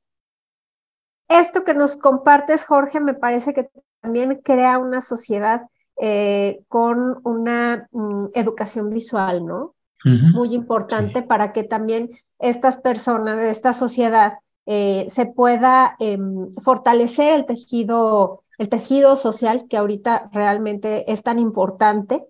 esto 1.29 1.63
que 1.63 1.75
nos 1.75 1.97
compartes, 1.97 2.65
Jorge, 2.65 2.99
me 2.99 3.13
parece 3.13 3.53
que 3.53 3.69
también 4.01 4.41
crea 4.43 4.79
una 4.79 5.01
sociedad 5.01 5.67
eh, 6.01 6.61
con 6.67 7.21
una 7.23 7.87
mm, 7.91 8.29
educación 8.33 8.89
visual, 8.89 9.45
¿no? 9.45 9.75
Muy 10.33 10.55
importante 10.55 11.21
para 11.21 11.53
que 11.53 11.63
también 11.63 12.09
estas 12.39 12.77
personas 12.77 13.37
de 13.37 13.51
esta 13.51 13.73
sociedad 13.73 14.39
eh, 14.65 15.05
se 15.11 15.27
pueda 15.27 15.95
em, 15.99 16.51
fortalecer 16.63 17.35
el 17.35 17.45
tejido, 17.45 18.45
el 18.57 18.67
tejido 18.69 19.15
social 19.15 19.67
que 19.69 19.77
ahorita 19.77 20.31
realmente 20.33 21.11
es 21.11 21.21
tan 21.21 21.37
importante 21.37 22.25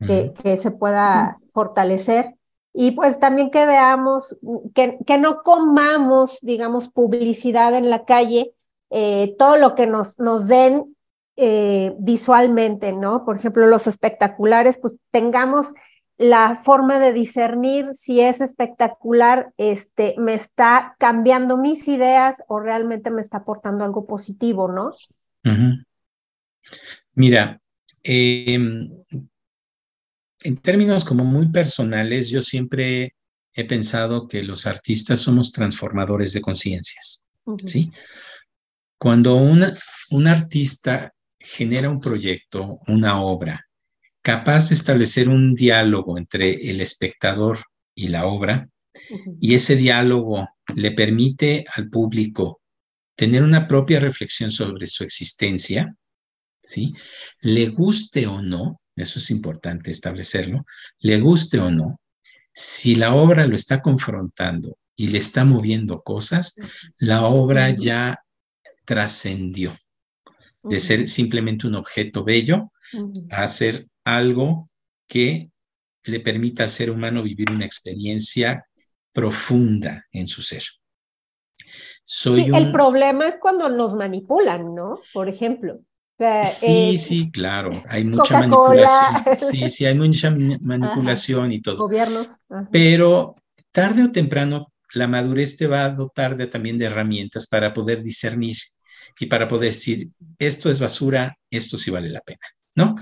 que, 0.00 0.34
que 0.42 0.56
se 0.56 0.72
pueda 0.72 1.38
fortalecer 1.52 2.37
y 2.80 2.92
pues 2.92 3.18
también 3.18 3.50
que 3.50 3.66
veamos, 3.66 4.36
que, 4.72 4.98
que 5.04 5.18
no 5.18 5.42
comamos, 5.42 6.38
digamos, 6.42 6.88
publicidad 6.88 7.74
en 7.74 7.90
la 7.90 8.04
calle, 8.04 8.52
eh, 8.90 9.34
todo 9.36 9.56
lo 9.56 9.74
que 9.74 9.88
nos, 9.88 10.20
nos 10.20 10.46
den 10.46 10.94
eh, 11.34 11.96
visualmente, 11.98 12.92
¿no? 12.92 13.24
Por 13.24 13.34
ejemplo, 13.34 13.66
los 13.66 13.88
espectaculares, 13.88 14.78
pues 14.80 14.94
tengamos 15.10 15.74
la 16.18 16.54
forma 16.54 17.00
de 17.00 17.12
discernir 17.12 17.86
si 17.94 18.20
es 18.20 18.40
espectacular, 18.40 19.52
este, 19.56 20.14
me 20.16 20.34
está 20.34 20.94
cambiando 21.00 21.56
mis 21.56 21.88
ideas 21.88 22.44
o 22.46 22.60
realmente 22.60 23.10
me 23.10 23.22
está 23.22 23.38
aportando 23.38 23.84
algo 23.84 24.06
positivo, 24.06 24.68
¿no? 24.68 24.92
Mira, 27.14 27.60
eh, 28.04 28.56
en 30.42 30.56
términos 30.56 31.04
como 31.04 31.24
muy 31.24 31.48
personales, 31.50 32.30
yo 32.30 32.42
siempre 32.42 33.14
he 33.52 33.64
pensado 33.64 34.28
que 34.28 34.42
los 34.42 34.66
artistas 34.66 35.20
somos 35.20 35.52
transformadores 35.52 36.32
de 36.32 36.40
conciencias, 36.40 37.24
¿sí? 37.64 37.90
Cuando 38.98 39.36
un 39.36 40.26
artista 40.26 41.12
genera 41.38 41.88
un 41.88 42.00
proyecto, 42.00 42.78
una 42.86 43.20
obra, 43.20 43.66
capaz 44.22 44.68
de 44.68 44.74
establecer 44.74 45.28
un 45.28 45.54
diálogo 45.54 46.18
entre 46.18 46.70
el 46.70 46.80
espectador 46.80 47.58
y 47.94 48.08
la 48.08 48.26
obra, 48.26 48.68
y 49.40 49.54
ese 49.54 49.76
diálogo 49.76 50.48
le 50.74 50.90
permite 50.92 51.64
al 51.72 51.88
público 51.88 52.60
tener 53.14 53.42
una 53.42 53.66
propia 53.66 54.00
reflexión 54.00 54.50
sobre 54.50 54.86
su 54.86 55.04
existencia, 55.04 55.96
¿sí? 56.62 56.94
Le 57.40 57.68
guste 57.68 58.26
o 58.26 58.42
no, 58.42 58.80
eso 59.00 59.18
es 59.18 59.30
importante 59.30 59.90
establecerlo, 59.90 60.64
le 61.00 61.20
guste 61.20 61.58
o 61.58 61.70
no, 61.70 62.00
si 62.52 62.96
la 62.96 63.14
obra 63.14 63.46
lo 63.46 63.54
está 63.54 63.80
confrontando 63.80 64.78
y 64.96 65.08
le 65.08 65.18
está 65.18 65.44
moviendo 65.44 66.02
cosas, 66.02 66.56
la 66.98 67.26
obra 67.26 67.70
ya 67.70 68.24
trascendió. 68.84 69.76
De 70.60 70.80
ser 70.80 71.06
simplemente 71.06 71.68
un 71.68 71.76
objeto 71.76 72.24
bello 72.24 72.72
a 73.30 73.46
ser 73.46 73.86
algo 74.04 74.68
que 75.06 75.50
le 76.02 76.20
permita 76.20 76.64
al 76.64 76.72
ser 76.72 76.90
humano 76.90 77.22
vivir 77.22 77.48
una 77.48 77.64
experiencia 77.64 78.66
profunda 79.12 80.04
en 80.10 80.26
su 80.26 80.42
ser. 80.42 80.64
Soy 82.02 82.50
El 82.52 82.72
problema 82.72 83.28
es 83.28 83.38
cuando 83.40 83.68
nos 83.68 83.94
manipulan, 83.94 84.74
¿no? 84.74 85.00
Por 85.12 85.28
ejemplo 85.28 85.80
sí, 86.44 86.94
eh, 86.94 86.98
sí, 86.98 87.30
claro, 87.30 87.82
hay 87.88 88.04
mucha 88.04 88.38
manipulación. 88.38 89.36
Sí, 89.36 89.70
sí, 89.70 89.86
hay 89.86 89.96
mucha 89.96 90.30
manipulación 90.62 91.52
y 91.52 91.62
todo. 91.62 91.78
Gobiernos. 91.78 92.38
Pero 92.72 93.34
tarde 93.72 94.04
o 94.04 94.12
temprano 94.12 94.72
la 94.94 95.06
madurez 95.06 95.56
te 95.56 95.66
va 95.66 95.84
a 95.84 95.90
dotar 95.90 96.36
de, 96.36 96.46
también 96.46 96.78
de 96.78 96.86
herramientas 96.86 97.46
para 97.46 97.74
poder 97.74 98.02
discernir 98.02 98.56
y 99.20 99.26
para 99.26 99.48
poder 99.48 99.72
decir, 99.72 100.10
esto 100.38 100.70
es 100.70 100.80
basura, 100.80 101.36
esto 101.50 101.76
sí 101.76 101.90
vale 101.90 102.08
la 102.08 102.20
pena, 102.20 102.40
¿no? 102.74 102.96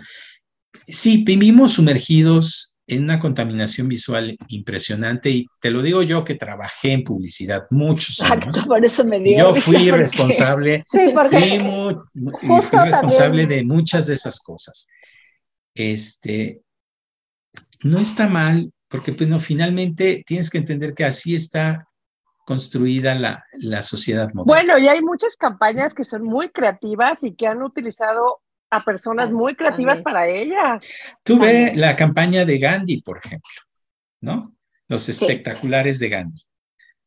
Sí, 0.87 1.25
vivimos 1.25 1.73
sumergidos 1.75 2.75
en 2.87 3.05
una 3.05 3.19
contaminación 3.19 3.88
visual 3.88 4.37
impresionante 4.49 5.31
y 5.31 5.47
te 5.61 5.71
lo 5.71 5.83
digo 5.83 6.02
yo 6.02 6.25
que 6.25 6.37
trabajé 6.37 6.93
en 6.93 7.02
publicidad 7.02 7.66
muchos 7.71 8.21
años. 8.23 8.47
Exacto, 8.47 8.69
por 8.69 8.85
eso 8.85 9.05
me 9.05 9.19
dio. 9.19 9.38
Yo 9.38 9.55
fui 9.55 9.90
responsable, 9.90 10.85
sí, 10.90 11.12
fui, 11.12 12.61
fui 12.62 12.78
responsable 12.78 13.47
de 13.47 13.64
muchas 13.64 14.07
de 14.07 14.14
esas 14.14 14.40
cosas. 14.40 14.88
Este, 15.75 16.62
no 17.83 17.99
está 17.99 18.28
mal, 18.28 18.73
porque 18.88 19.12
pues 19.12 19.28
no, 19.28 19.40
finalmente 19.40 20.23
tienes 20.26 20.49
que 20.49 20.59
entender 20.59 20.95
que 20.95 21.05
así 21.05 21.35
está 21.35 21.88
construida 22.47 23.16
la, 23.16 23.45
la 23.55 23.83
sociedad 23.83 24.33
moderna. 24.33 24.45
Bueno, 24.45 24.78
y 24.78 24.87
hay 24.87 25.02
muchas 25.02 25.37
campañas 25.37 25.93
que 25.93 26.05
son 26.05 26.23
muy 26.23 26.50
creativas 26.50 27.25
y 27.25 27.35
que 27.35 27.49
han 27.49 27.62
utilizado 27.62 28.38
a 28.76 28.80
personas 28.80 29.33
muy 29.33 29.54
creativas 29.54 30.02
para 30.02 30.28
ellas. 30.28 30.87
Tú 31.25 31.38
ve 31.38 31.73
la 31.75 31.97
campaña 31.97 32.45
de 32.45 32.59
Gandhi, 32.59 33.00
por 33.00 33.18
ejemplo, 33.18 33.54
¿no? 34.21 34.54
Los 34.88 35.09
espectaculares 35.09 35.99
de 35.99 36.09
Gandhi, 36.09 36.42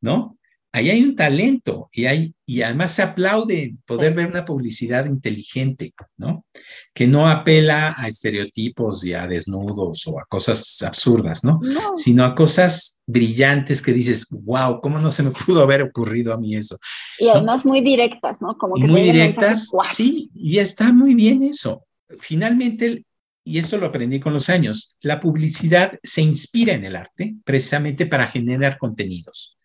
¿no? 0.01 0.38
Ahí 0.71 0.91
hay 0.91 1.01
un 1.01 1.15
talento 1.15 1.89
y, 1.91 2.05
hay, 2.05 2.35
y 2.45 2.61
además 2.61 2.93
se 2.93 3.01
aplaude 3.01 3.75
poder 3.88 4.13
ver 4.13 4.27
una 4.27 4.45
publicidad 4.45 5.07
inteligente, 5.07 5.93
¿no? 6.15 6.45
Que 6.93 7.07
no 7.07 7.27
apela 7.27 7.95
a 7.97 8.07
estereotipos 8.07 9.03
y 9.03 9.13
a 9.13 9.27
desnudos 9.27 10.05
o 10.05 10.19
a 10.19 10.25
cosas 10.29 10.83
absurdas, 10.83 11.43
¿no? 11.43 11.59
Sino 11.95 12.23
a 12.23 12.35
cosas 12.35 12.99
brillantes 13.07 13.81
que 13.81 13.93
dices, 13.93 14.27
wow, 14.29 14.79
¿cómo 14.79 14.99
no 14.99 15.09
se 15.09 15.23
me 15.23 15.31
pudo 15.31 15.63
haber 15.63 15.81
ocurrido 15.81 16.33
a 16.33 16.38
mí 16.38 16.55
eso? 16.55 16.77
Y 17.17 17.29
además 17.29 17.65
muy 17.65 17.81
directas, 17.81 18.39
¿no? 18.39 18.55
Como 18.55 18.75
que 18.75 18.83
muy 18.83 19.01
directas, 19.01 19.71
sí, 19.91 20.29
y 20.35 20.59
está 20.59 20.93
muy 20.93 21.15
bien 21.15 21.41
eso. 21.41 21.88
Finalmente, 22.19 23.05
y 23.43 23.57
esto 23.57 23.79
lo 23.79 23.88
aprendí 23.88 24.19
con 24.19 24.33
los 24.33 24.49
años, 24.49 24.97
la 25.01 25.19
publicidad 25.19 25.97
se 26.03 26.21
inspira 26.21 26.73
en 26.73 26.85
el 26.85 26.95
arte 26.95 27.35
precisamente 27.43 28.05
para 28.05 28.27
generar 28.27 28.77
contenidos. 28.77 29.57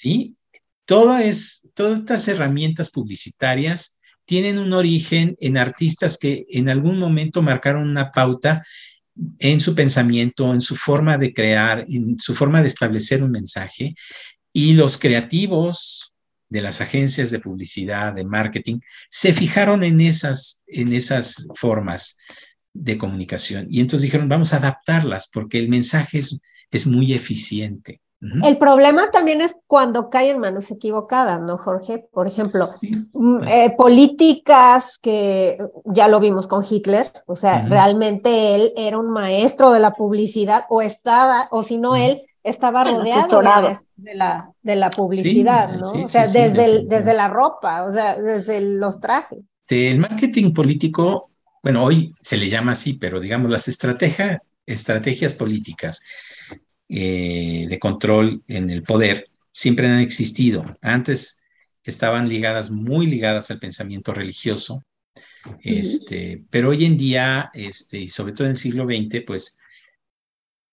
¿Sí? 0.00 0.34
Todas, 0.86 1.66
todas 1.74 2.00
estas 2.00 2.26
herramientas 2.28 2.90
publicitarias 2.90 3.98
tienen 4.24 4.58
un 4.58 4.72
origen 4.72 5.36
en 5.40 5.56
artistas 5.56 6.16
que 6.18 6.46
en 6.50 6.68
algún 6.68 6.98
momento 6.98 7.42
marcaron 7.42 7.88
una 7.88 8.10
pauta 8.10 8.64
en 9.38 9.60
su 9.60 9.74
pensamiento, 9.74 10.52
en 10.54 10.60
su 10.60 10.76
forma 10.76 11.18
de 11.18 11.34
crear, 11.34 11.84
en 11.88 12.18
su 12.18 12.34
forma 12.34 12.62
de 12.62 12.68
establecer 12.68 13.22
un 13.22 13.30
mensaje. 13.30 13.94
Y 14.52 14.72
los 14.74 14.98
creativos 14.98 16.14
de 16.48 16.62
las 16.62 16.80
agencias 16.80 17.30
de 17.30 17.40
publicidad, 17.40 18.14
de 18.14 18.24
marketing, 18.24 18.80
se 19.10 19.32
fijaron 19.32 19.84
en 19.84 20.00
esas, 20.00 20.62
en 20.66 20.92
esas 20.92 21.46
formas 21.54 22.16
de 22.72 22.96
comunicación. 22.98 23.66
Y 23.70 23.80
entonces 23.80 24.04
dijeron, 24.06 24.28
vamos 24.28 24.52
a 24.52 24.56
adaptarlas 24.56 25.28
porque 25.32 25.58
el 25.58 25.68
mensaje 25.68 26.18
es, 26.18 26.38
es 26.70 26.86
muy 26.86 27.12
eficiente. 27.12 28.00
El 28.20 28.58
problema 28.58 29.10
también 29.10 29.40
es 29.40 29.56
cuando 29.66 30.10
cae 30.10 30.30
en 30.30 30.40
manos 30.40 30.70
equivocadas, 30.70 31.40
¿no, 31.40 31.56
Jorge? 31.56 32.06
Por 32.12 32.26
ejemplo, 32.26 32.66
mm, 33.14 33.38
pues. 33.38 33.50
eh, 33.50 33.74
políticas 33.78 34.98
que 34.98 35.56
ya 35.86 36.06
lo 36.06 36.20
vimos 36.20 36.46
con 36.46 36.62
Hitler, 36.68 37.10
o 37.26 37.34
sea, 37.34 37.66
realmente 37.66 38.54
él 38.54 38.72
era 38.76 38.98
un 38.98 39.10
maestro 39.10 39.70
de 39.70 39.80
la 39.80 39.92
publicidad 39.92 40.64
o 40.68 40.82
estaba, 40.82 41.48
o 41.50 41.62
si 41.62 41.78
no, 41.78 41.96
él 41.96 42.22
estaba 42.44 42.84
rodeado 42.84 43.40
de 43.96 44.14
la, 44.14 44.50
de 44.62 44.76
la 44.76 44.90
publicidad, 44.90 45.72
¿no? 45.76 45.90
o 45.90 46.08
sea, 46.08 46.26
desde, 46.26 46.84
desde 46.86 47.14
la 47.14 47.28
ropa, 47.28 47.84
o 47.84 47.92
sea, 47.92 48.20
desde 48.20 48.60
los 48.60 49.00
trajes. 49.00 49.40
El 49.70 49.98
marketing 49.98 50.52
político, 50.52 51.30
bueno, 51.62 51.84
hoy 51.84 52.12
se 52.20 52.36
le 52.36 52.50
llama 52.50 52.72
así, 52.72 52.94
pero 52.94 53.18
digamos 53.18 53.50
las 53.50 53.66
estrategias 53.68 55.34
políticas 55.34 56.02
eh, 56.90 57.66
de 57.68 57.78
control 57.78 58.42
en 58.48 58.68
el 58.68 58.82
poder 58.82 59.30
siempre 59.52 59.88
han 59.88 60.00
existido. 60.00 60.64
Antes 60.82 61.40
estaban 61.84 62.28
ligadas, 62.28 62.70
muy 62.70 63.06
ligadas 63.06 63.50
al 63.50 63.60
pensamiento 63.60 64.12
religioso, 64.12 64.84
este, 65.62 66.44
pero 66.50 66.70
hoy 66.70 66.84
en 66.84 66.96
día, 66.96 67.50
este, 67.54 67.98
y 67.98 68.08
sobre 68.08 68.32
todo 68.32 68.46
en 68.46 68.52
el 68.52 68.56
siglo 68.56 68.84
XX, 68.84 69.22
pues 69.26 69.58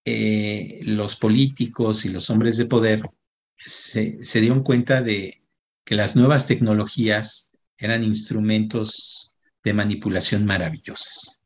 eh, 0.06 0.80
los 0.86 1.16
políticos 1.16 2.06
y 2.06 2.10
los 2.10 2.30
hombres 2.30 2.58
de 2.58 2.66
poder 2.66 3.02
se, 3.56 4.24
se 4.24 4.42
dieron 4.42 4.64
cuenta 4.64 5.02
de 5.02 5.44
que 5.86 5.96
las 5.96 6.16
nuevas 6.16 6.48
tecnologías 6.48 7.52
eran 7.78 8.04
instrumentos 8.04 9.36
de 9.64 9.74
manipulación 9.74 10.46
maravillosas, 10.46 11.42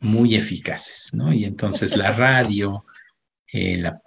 muy 0.00 0.34
eficaces, 0.34 1.12
¿no? 1.14 1.32
Y 1.32 1.44
entonces 1.44 1.96
la 1.96 2.12
radio, 2.16 2.84
eh, 3.56 3.78
la, 3.78 4.02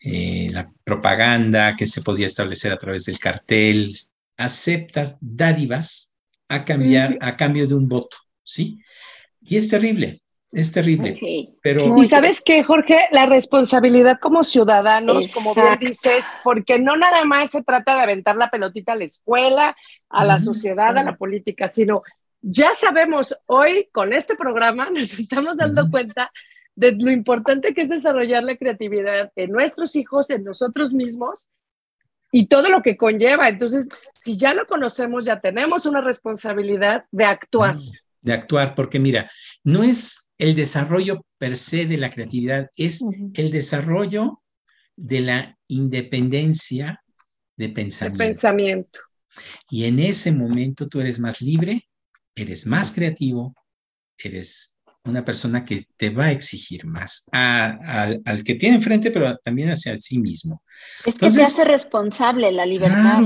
eh, 0.00 0.48
la, 0.52 0.72
propaganda 0.84 1.74
que 1.76 1.86
se 1.86 2.02
podía 2.02 2.26
establecer 2.26 2.72
a 2.72 2.76
través 2.76 3.04
del 3.04 3.18
cartel, 3.18 3.96
aceptas 4.36 5.18
dádivas 5.20 6.14
a 6.48 6.64
cambiar, 6.64 7.18
a 7.20 7.36
cambio 7.36 7.66
de 7.66 7.74
un 7.74 7.88
voto, 7.88 8.16
¿sí? 8.44 8.78
Y 9.40 9.56
es 9.56 9.68
terrible, 9.68 10.22
es 10.52 10.70
terrible. 10.70 11.14
Pero... 11.62 11.98
Y 11.98 12.04
sabes 12.04 12.42
que, 12.42 12.62
Jorge, 12.62 13.08
la 13.10 13.26
responsabilidad 13.26 14.18
como 14.20 14.44
ciudadanos, 14.44 15.28
como 15.28 15.54
bien 15.54 15.78
dices, 15.80 16.26
porque 16.44 16.78
no 16.78 16.96
nada 16.96 17.24
más 17.24 17.50
se 17.50 17.62
trata 17.62 17.96
de 17.96 18.02
aventar 18.02 18.36
la 18.36 18.50
pelotita 18.50 18.92
a 18.92 18.96
la 18.96 19.04
escuela, 19.04 19.76
a 20.10 20.24
la 20.24 20.38
sociedad, 20.38 20.96
a 20.96 21.02
la 21.02 21.16
política, 21.16 21.68
sino 21.68 22.02
ya 22.40 22.74
sabemos 22.74 23.36
hoy 23.46 23.88
con 23.92 24.12
este 24.12 24.36
programa, 24.36 24.90
nos 24.94 25.18
estamos 25.18 25.56
dando 25.56 25.90
cuenta 25.90 26.30
de 26.74 26.92
lo 26.92 27.10
importante 27.10 27.74
que 27.74 27.82
es 27.82 27.90
desarrollar 27.90 28.44
la 28.44 28.56
creatividad 28.56 29.30
en 29.36 29.50
nuestros 29.50 29.94
hijos, 29.96 30.30
en 30.30 30.44
nosotros 30.44 30.92
mismos 30.92 31.48
y 32.30 32.46
todo 32.46 32.68
lo 32.70 32.82
que 32.82 32.96
conlleva. 32.96 33.48
Entonces, 33.48 33.88
si 34.14 34.36
ya 34.36 34.54
lo 34.54 34.66
conocemos, 34.66 35.24
ya 35.24 35.40
tenemos 35.40 35.86
una 35.86 36.00
responsabilidad 36.00 37.04
de 37.10 37.24
actuar. 37.24 37.76
De 38.20 38.32
actuar, 38.32 38.74
porque 38.74 38.98
mira, 38.98 39.30
no 39.64 39.82
es 39.82 40.30
el 40.38 40.54
desarrollo 40.54 41.24
per 41.38 41.56
se 41.56 41.86
de 41.86 41.98
la 41.98 42.10
creatividad, 42.10 42.70
es 42.76 43.04
el 43.34 43.50
desarrollo 43.50 44.42
de 44.96 45.20
la 45.20 45.58
independencia 45.68 47.02
de 47.56 47.68
pensamiento. 47.68 48.22
de 48.22 48.28
pensamiento. 48.28 49.00
Y 49.70 49.84
en 49.84 49.98
ese 49.98 50.32
momento 50.32 50.88
tú 50.88 51.00
eres 51.00 51.18
más 51.18 51.40
libre, 51.40 51.88
eres 52.34 52.66
más 52.66 52.92
creativo, 52.92 53.54
eres 54.18 54.76
una 55.04 55.24
persona 55.24 55.64
que 55.64 55.84
te 55.96 56.10
va 56.10 56.26
a 56.26 56.32
exigir 56.32 56.86
más 56.86 57.24
al 57.32 58.44
que 58.44 58.54
tiene 58.54 58.76
enfrente, 58.76 59.10
pero 59.10 59.36
también 59.38 59.70
hacia 59.70 59.98
sí 60.00 60.20
mismo. 60.20 60.62
Es 61.04 61.14
que 61.14 61.28
te 61.28 61.42
hace 61.42 61.64
responsable 61.64 62.52
la 62.52 62.66
libertad, 62.66 63.20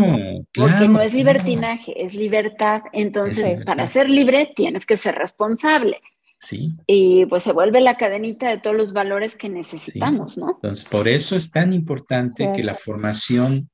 porque 0.55 0.89
no 0.89 1.01
es 1.01 1.13
libertinaje, 1.13 2.03
es 2.03 2.15
libertad. 2.15 2.83
Entonces, 2.93 3.65
para 3.65 3.87
ser 3.87 4.09
libre 4.09 4.53
tienes 4.55 4.87
que 4.87 4.97
ser 4.97 5.17
responsable. 5.17 6.01
Sí. 6.39 6.75
Y 6.87 7.27
pues 7.27 7.43
se 7.43 7.53
vuelve 7.53 7.81
la 7.81 7.97
cadenita 7.97 8.49
de 8.49 8.59
todos 8.59 8.77
los 8.77 8.93
valores 8.93 9.37
que 9.37 9.49
necesitamos, 9.49 10.37
¿no? 10.37 10.53
Entonces, 10.63 10.85
por 10.85 11.09
eso 11.09 11.37
es 11.37 11.51
tan 11.51 11.73
importante 11.73 12.51
que 12.55 12.63
la 12.63 12.75
formación 12.75 13.71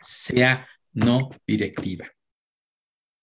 sea 0.00 0.66
no 0.92 1.28
directiva. 1.46 2.06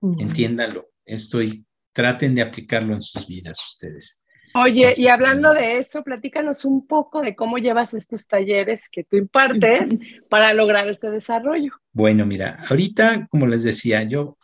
Entiéndalo, 0.01 0.89
estoy 1.05 1.65
traten 1.93 2.35
de 2.35 2.41
aplicarlo 2.41 2.93
en 2.93 3.01
sus 3.01 3.27
vidas 3.27 3.57
ustedes. 3.63 4.23
Oye, 4.55 4.93
y 4.97 5.07
hablando 5.07 5.51
de 5.51 5.79
eso, 5.79 6.03
platícanos 6.03 6.63
un 6.63 6.85
poco 6.85 7.21
de 7.21 7.35
cómo 7.35 7.57
llevas 7.57 7.95
estos 7.95 8.27
talleres 8.27 8.88
que 8.88 9.03
tú 9.03 9.17
impartes 9.17 9.97
para 10.29 10.53
lograr 10.53 10.88
este 10.88 11.09
desarrollo. 11.09 11.71
Bueno, 11.91 12.25
mira, 12.27 12.59
ahorita, 12.69 13.27
como 13.31 13.47
les 13.47 13.63
decía, 13.63 14.03
yo 14.03 14.38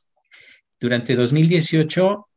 durante 0.79 1.15
2018, 1.15 2.27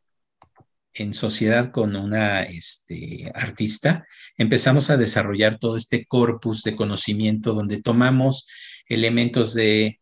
en 0.94 1.14
sociedad 1.14 1.70
con 1.70 1.96
una 1.96 2.42
este, 2.42 3.32
artista, 3.34 4.06
empezamos 4.36 4.90
a 4.90 4.98
desarrollar 4.98 5.58
todo 5.58 5.76
este 5.76 6.04
corpus 6.04 6.64
de 6.64 6.76
conocimiento 6.76 7.54
donde 7.54 7.80
tomamos 7.80 8.46
elementos 8.86 9.54
de 9.54 9.98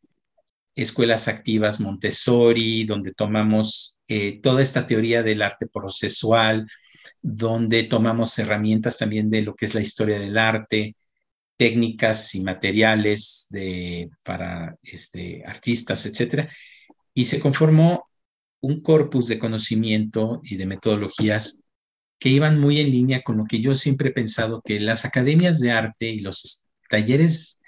escuelas 0.74 1.28
activas 1.28 1.78
Montessori, 1.78 2.82
donde 2.84 3.12
tomamos 3.12 3.99
eh, 4.12 4.40
toda 4.42 4.60
esta 4.60 4.88
teoría 4.88 5.22
del 5.22 5.40
arte 5.40 5.68
procesual, 5.68 6.66
donde 7.22 7.84
tomamos 7.84 8.36
herramientas 8.40 8.98
también 8.98 9.30
de 9.30 9.42
lo 9.42 9.54
que 9.54 9.66
es 9.66 9.74
la 9.76 9.80
historia 9.80 10.18
del 10.18 10.36
arte, 10.36 10.96
técnicas 11.56 12.34
y 12.34 12.40
materiales 12.40 13.46
de, 13.50 14.10
para 14.24 14.74
este, 14.82 15.44
artistas, 15.46 16.06
etc. 16.06 16.48
Y 17.14 17.26
se 17.26 17.38
conformó 17.38 18.08
un 18.60 18.80
corpus 18.82 19.28
de 19.28 19.38
conocimiento 19.38 20.40
y 20.42 20.56
de 20.56 20.66
metodologías 20.66 21.62
que 22.18 22.30
iban 22.30 22.58
muy 22.58 22.80
en 22.80 22.90
línea 22.90 23.22
con 23.22 23.36
lo 23.36 23.44
que 23.44 23.60
yo 23.60 23.76
siempre 23.76 24.08
he 24.08 24.12
pensado 24.12 24.60
que 24.64 24.80
las 24.80 25.04
academias 25.04 25.60
de 25.60 25.70
arte 25.70 26.10
y 26.10 26.18
los 26.18 26.66
talleres 26.88 27.60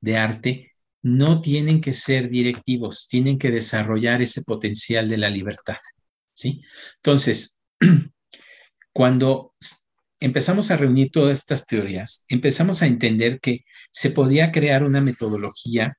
de 0.00 0.16
arte 0.16 0.73
no 1.04 1.42
tienen 1.42 1.82
que 1.82 1.92
ser 1.92 2.30
directivos, 2.30 3.08
tienen 3.08 3.38
que 3.38 3.50
desarrollar 3.50 4.22
ese 4.22 4.42
potencial 4.42 5.06
de 5.06 5.18
la 5.18 5.28
libertad, 5.28 5.76
¿sí? 6.34 6.62
Entonces, 6.96 7.60
cuando 8.94 9.52
empezamos 10.18 10.70
a 10.70 10.78
reunir 10.78 11.10
todas 11.10 11.38
estas 11.38 11.66
teorías, 11.66 12.24
empezamos 12.28 12.80
a 12.80 12.86
entender 12.86 13.38
que 13.38 13.66
se 13.90 14.08
podía 14.08 14.50
crear 14.50 14.82
una 14.82 15.02
metodología 15.02 15.98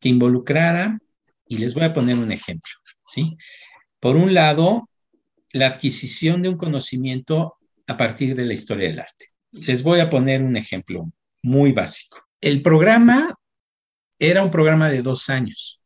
que 0.00 0.08
involucrara, 0.08 0.98
y 1.46 1.58
les 1.58 1.74
voy 1.74 1.84
a 1.84 1.92
poner 1.92 2.16
un 2.16 2.32
ejemplo, 2.32 2.72
¿sí? 3.04 3.36
Por 4.00 4.16
un 4.16 4.32
lado, 4.32 4.88
la 5.52 5.66
adquisición 5.66 6.40
de 6.40 6.48
un 6.48 6.56
conocimiento 6.56 7.58
a 7.86 7.98
partir 7.98 8.34
de 8.34 8.46
la 8.46 8.54
historia 8.54 8.88
del 8.88 9.00
arte. 9.00 9.26
Les 9.52 9.82
voy 9.82 10.00
a 10.00 10.08
poner 10.08 10.42
un 10.42 10.56
ejemplo 10.56 11.12
muy 11.42 11.72
básico. 11.72 12.22
El 12.40 12.62
programa 12.62 13.34
era 14.18 14.42
un 14.42 14.50
programa 14.50 14.88
de 14.90 15.02
dos 15.02 15.28
años. 15.30 15.80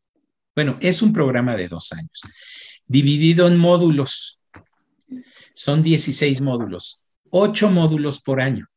Bueno, 0.55 0.77
es 0.81 1.01
un 1.01 1.13
programa 1.13 1.55
de 1.55 1.67
dos 1.67 1.91
años, 1.93 2.21
dividido 2.85 3.47
en 3.47 3.57
módulos. 3.57 4.39
Son 5.55 5.83
16 5.83 6.41
módulos, 6.41 7.05
ocho 7.29 7.69
módulos 7.69 8.21
por 8.21 8.41
año. 8.41 8.67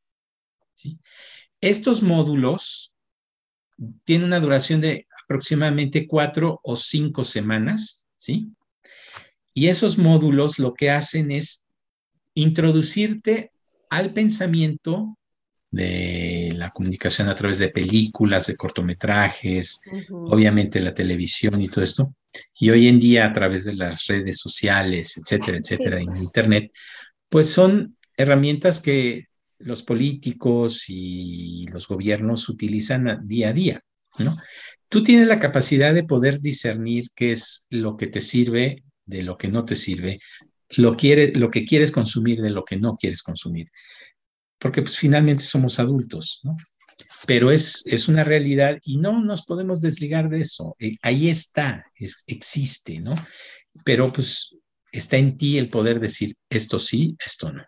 Estos 1.60 2.02
módulos 2.02 2.94
tienen 4.04 4.26
una 4.26 4.40
duración 4.40 4.80
de 4.80 5.06
aproximadamente 5.24 6.06
cuatro 6.06 6.60
o 6.62 6.76
cinco 6.76 7.24
semanas, 7.24 8.06
¿sí? 8.14 8.52
Y 9.52 9.68
esos 9.68 9.98
módulos 9.98 10.58
lo 10.58 10.74
que 10.74 10.90
hacen 10.90 11.30
es 11.32 11.64
introducirte 12.34 13.52
al 13.88 14.12
pensamiento 14.12 15.18
de 15.70 16.52
la 16.55 16.70
comunicación 16.70 17.29
a 17.29 17.35
través 17.35 17.59
de 17.59 17.68
películas, 17.68 18.46
de 18.46 18.57
cortometrajes, 18.57 19.83
obviamente 20.11 20.81
la 20.81 20.94
televisión 20.94 21.61
y 21.61 21.68
todo 21.68 21.83
esto. 21.83 22.14
Y 22.59 22.70
hoy 22.70 22.88
en 22.88 23.00
día 23.00 23.26
a 23.26 23.33
través 23.33 23.64
de 23.64 23.74
las 23.74 24.07
redes 24.07 24.38
sociales, 24.38 25.16
etcétera, 25.16 25.59
etcétera, 25.59 26.00
en 26.00 26.16
Internet, 26.16 26.70
pues 27.29 27.50
son 27.50 27.96
herramientas 28.16 28.81
que 28.81 29.26
los 29.59 29.83
políticos 29.83 30.85
y 30.88 31.66
los 31.68 31.88
gobiernos 31.88 32.48
utilizan 32.48 33.26
día 33.26 33.48
a 33.48 33.52
día, 33.52 33.81
¿no? 34.18 34.37
Tú 34.88 35.02
tienes 35.02 35.26
la 35.26 35.40
capacidad 35.40 35.94
de 35.94 36.05
poder 36.05 36.40
discernir 36.40 37.09
qué 37.14 37.33
es 37.33 37.66
lo 37.70 37.96
que 37.96 38.07
te 38.07 38.20
sirve 38.20 38.85
de 39.05 39.22
lo 39.22 39.37
que 39.37 39.48
no 39.48 39.64
te 39.64 39.74
sirve, 39.74 40.20
lo, 40.76 40.96
quiere, 40.96 41.33
lo 41.35 41.50
que 41.50 41.64
quieres 41.64 41.90
consumir 41.90 42.40
de 42.40 42.50
lo 42.50 42.64
que 42.64 42.76
no 42.76 42.96
quieres 42.96 43.22
consumir 43.22 43.70
porque 44.58 44.82
pues 44.82 44.96
finalmente 44.96 45.44
somos 45.44 45.78
adultos, 45.78 46.40
¿no? 46.44 46.56
Pero 47.26 47.50
es, 47.50 47.82
es 47.86 48.08
una 48.08 48.24
realidad 48.24 48.78
y 48.82 48.98
no 48.98 49.20
nos 49.22 49.44
podemos 49.44 49.80
desligar 49.80 50.28
de 50.28 50.40
eso. 50.40 50.76
Eh, 50.78 50.96
ahí 51.02 51.28
está, 51.28 51.84
existe, 52.26 53.00
¿no? 53.00 53.14
Pero 53.84 54.12
pues 54.12 54.56
está 54.92 55.16
en 55.16 55.36
ti 55.36 55.58
el 55.58 55.68
poder 55.68 56.00
decir 56.00 56.36
esto 56.48 56.78
sí, 56.78 57.16
esto 57.24 57.52
no. 57.52 57.64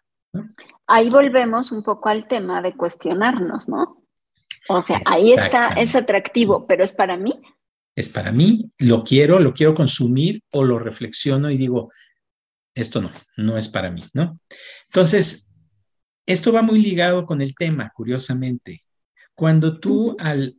Ahí 0.86 1.10
volvemos 1.10 1.72
un 1.72 1.82
poco 1.82 2.08
al 2.08 2.26
tema 2.26 2.62
de 2.62 2.72
cuestionarnos, 2.72 3.68
¿no? 3.68 4.04
O 4.68 4.82
sea, 4.82 5.00
ahí 5.06 5.32
está, 5.32 5.68
es 5.70 5.94
atractivo, 5.94 6.66
pero 6.66 6.84
es 6.84 6.92
para 6.92 7.16
mí. 7.16 7.40
Es 7.96 8.08
para 8.08 8.32
mí, 8.32 8.70
lo 8.78 9.02
quiero, 9.02 9.40
lo 9.40 9.52
quiero 9.52 9.74
consumir 9.74 10.42
o 10.52 10.62
lo 10.62 10.78
reflexiono 10.78 11.50
y 11.50 11.56
digo, 11.56 11.90
esto 12.74 13.00
no, 13.00 13.10
no 13.36 13.58
es 13.58 13.68
para 13.68 13.90
mí, 13.90 14.02
¿no? 14.14 14.40
Entonces, 14.86 15.47
esto 16.28 16.52
va 16.52 16.60
muy 16.60 16.80
ligado 16.80 17.24
con 17.24 17.40
el 17.40 17.54
tema, 17.54 17.90
curiosamente. 17.94 18.82
Cuando 19.34 19.80
tú 19.80 20.14
al, 20.20 20.58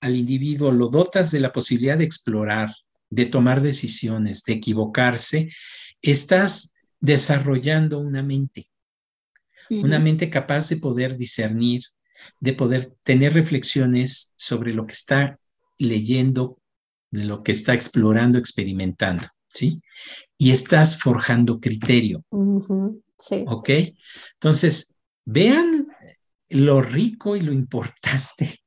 al 0.00 0.16
individuo 0.16 0.72
lo 0.72 0.88
dotas 0.88 1.30
de 1.30 1.40
la 1.40 1.52
posibilidad 1.52 1.98
de 1.98 2.06
explorar, 2.06 2.70
de 3.10 3.26
tomar 3.26 3.60
decisiones, 3.60 4.44
de 4.44 4.54
equivocarse, 4.54 5.50
estás 6.00 6.72
desarrollando 7.00 7.98
una 7.98 8.22
mente, 8.22 8.70
una 9.68 9.98
mente 9.98 10.30
capaz 10.30 10.70
de 10.70 10.78
poder 10.78 11.18
discernir, 11.18 11.82
de 12.40 12.54
poder 12.54 12.94
tener 13.02 13.34
reflexiones 13.34 14.32
sobre 14.36 14.72
lo 14.72 14.86
que 14.86 14.94
está 14.94 15.38
leyendo, 15.76 16.58
de 17.10 17.26
lo 17.26 17.42
que 17.42 17.52
está 17.52 17.74
explorando, 17.74 18.38
experimentando, 18.38 19.26
¿sí? 19.48 19.82
Y 20.38 20.50
estás 20.50 20.98
forjando 20.98 21.60
criterio. 21.60 22.24
Sí. 23.18 23.44
¿Ok? 23.46 23.70
Entonces, 24.34 24.93
vean 25.24 25.88
lo 26.48 26.82
rico 26.82 27.36
y 27.36 27.40
lo 27.40 27.52
importante 27.52 28.60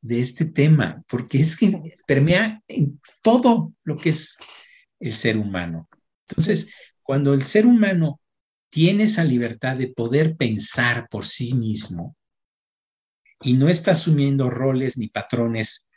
de 0.00 0.20
este 0.20 0.46
tema, 0.46 1.02
porque 1.08 1.38
es 1.38 1.56
que 1.56 1.96
permea 2.06 2.62
en 2.68 3.00
todo 3.22 3.74
lo 3.84 3.96
que 3.96 4.10
es 4.10 4.36
el 5.00 5.14
ser 5.14 5.36
humano. 5.36 5.88
Entonces, 6.28 6.72
cuando 7.02 7.34
el 7.34 7.44
ser 7.44 7.66
humano 7.66 8.20
tiene 8.70 9.04
esa 9.04 9.24
libertad 9.24 9.76
de 9.76 9.88
poder 9.88 10.36
pensar 10.36 11.08
por 11.08 11.24
sí 11.26 11.54
mismo 11.54 12.16
y 13.42 13.54
no 13.54 13.68
está 13.68 13.92
asumiendo 13.92 14.50
roles 14.50 14.98
ni 14.98 15.08
patrones 15.08 15.88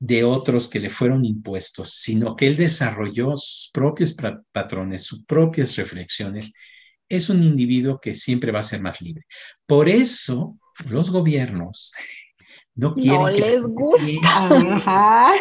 de 0.00 0.24
otros 0.24 0.68
que 0.68 0.80
le 0.80 0.90
fueron 0.90 1.24
impuestos, 1.24 1.92
sino 1.92 2.36
que 2.36 2.46
él 2.46 2.56
desarrolló 2.56 3.36
sus 3.36 3.70
propios 3.72 4.16
patrones, 4.52 5.02
sus 5.02 5.24
propias 5.24 5.76
reflexiones, 5.76 6.52
es 7.08 7.30
un 7.30 7.42
individuo 7.42 8.00
que 8.00 8.14
siempre 8.14 8.52
va 8.52 8.60
a 8.60 8.64
ser 8.64 8.80
más 8.80 9.00
libre. 9.00 9.24
Por 9.66 9.88
eso 9.88 10.58
los 10.90 11.10
gobiernos 11.10 11.92
no 12.74 12.94
quieren 12.94 13.20
no 13.20 13.32
que 13.32 13.40
les 13.40 13.62
gusta. 13.62 15.32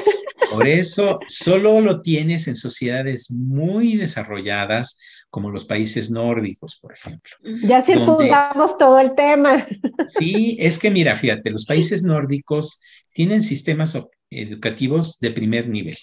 Por 0.51 0.67
eso 0.67 1.19
solo 1.27 1.82
lo 1.82 2.01
tienes 2.01 2.47
en 2.47 2.56
sociedades 2.56 3.32
muy 3.32 3.95
desarrolladas 3.95 4.97
como 5.30 5.51
los 5.51 5.65
países 5.65 6.10
nórdicos, 6.10 6.80
por 6.82 6.93
ejemplo. 6.93 7.32
Ya 7.63 7.82
circundamos 7.82 8.77
todo 8.77 8.99
el 8.99 9.13
tema. 9.13 9.67
Sí, 10.08 10.58
es 10.60 10.80
que 10.80 10.89
mira, 10.89 11.15
fíjate, 11.15 11.49
los 11.49 11.65
países 11.65 12.03
nórdicos 12.03 12.82
tienen 13.12 13.43
sistemas 13.43 13.99
educativos 14.30 15.19
de 15.19 15.32
primer 15.32 15.67
nivel 15.67 15.97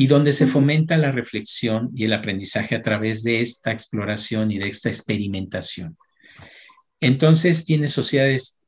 y 0.00 0.06
donde 0.06 0.30
se 0.30 0.46
fomenta 0.46 0.96
la 0.96 1.10
reflexión 1.10 1.90
y 1.92 2.04
el 2.04 2.12
aprendizaje 2.12 2.76
a 2.76 2.82
través 2.82 3.24
de 3.24 3.40
esta 3.40 3.72
exploración 3.72 4.52
y 4.52 4.58
de 4.58 4.68
esta 4.68 4.88
experimentación. 4.88 5.98
Entonces, 7.00 7.64
tiene 7.64 7.88
sociedades 7.88 8.60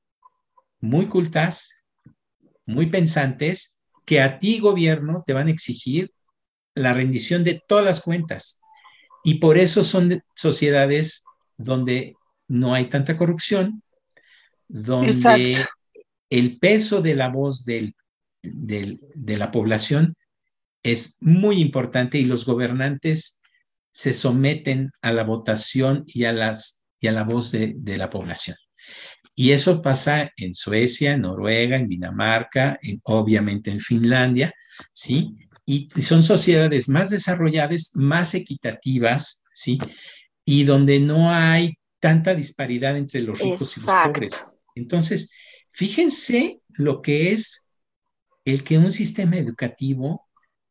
muy 0.80 1.06
cultas, 1.06 1.70
muy 2.66 2.86
pensantes, 2.86 3.78
que 4.04 4.20
a 4.20 4.40
ti, 4.40 4.58
gobierno, 4.58 5.22
te 5.24 5.32
van 5.32 5.46
a 5.46 5.52
exigir 5.52 6.12
la 6.74 6.94
rendición 6.94 7.44
de 7.44 7.62
todas 7.64 7.84
las 7.84 8.00
cuentas. 8.00 8.60
Y 9.22 9.34
por 9.34 9.56
eso 9.56 9.84
son 9.84 10.24
sociedades 10.34 11.22
donde 11.56 12.16
no 12.48 12.74
hay 12.74 12.86
tanta 12.86 13.16
corrupción, 13.16 13.84
donde 14.66 15.12
Exacto. 15.12 15.70
el 16.28 16.58
peso 16.58 17.00
de 17.00 17.14
la 17.14 17.28
voz 17.28 17.64
del, 17.64 17.94
del, 18.42 18.98
de 19.14 19.36
la 19.36 19.52
población 19.52 20.16
es 20.82 21.16
muy 21.20 21.60
importante 21.60 22.18
y 22.18 22.24
los 22.24 22.44
gobernantes 22.44 23.40
se 23.90 24.12
someten 24.12 24.90
a 25.02 25.12
la 25.12 25.24
votación 25.24 26.04
y 26.06 26.24
a, 26.24 26.32
las, 26.32 26.84
y 27.00 27.08
a 27.08 27.12
la 27.12 27.24
voz 27.24 27.52
de, 27.52 27.74
de 27.76 27.96
la 27.98 28.08
población. 28.08 28.56
Y 29.34 29.52
eso 29.52 29.80
pasa 29.80 30.32
en 30.36 30.54
Suecia, 30.54 31.14
en 31.14 31.22
Noruega, 31.22 31.76
en 31.76 31.86
Dinamarca, 31.86 32.78
en, 32.82 33.00
obviamente 33.04 33.70
en 33.70 33.80
Finlandia, 33.80 34.52
¿sí? 34.92 35.36
Y 35.66 35.88
son 36.02 36.22
sociedades 36.22 36.88
más 36.88 37.10
desarrolladas, 37.10 37.92
más 37.94 38.34
equitativas, 38.34 39.42
¿sí? 39.52 39.78
Y 40.44 40.64
donde 40.64 41.00
no 41.00 41.32
hay 41.32 41.74
tanta 42.00 42.34
disparidad 42.34 42.96
entre 42.96 43.20
los 43.20 43.38
ricos 43.38 43.76
Exacto. 43.76 44.20
y 44.20 44.24
los 44.24 44.34
pobres. 44.34 44.46
Entonces, 44.74 45.30
fíjense 45.70 46.60
lo 46.68 47.02
que 47.02 47.32
es 47.32 47.68
el 48.44 48.64
que 48.64 48.78
un 48.78 48.90
sistema 48.90 49.36
educativo 49.36 50.28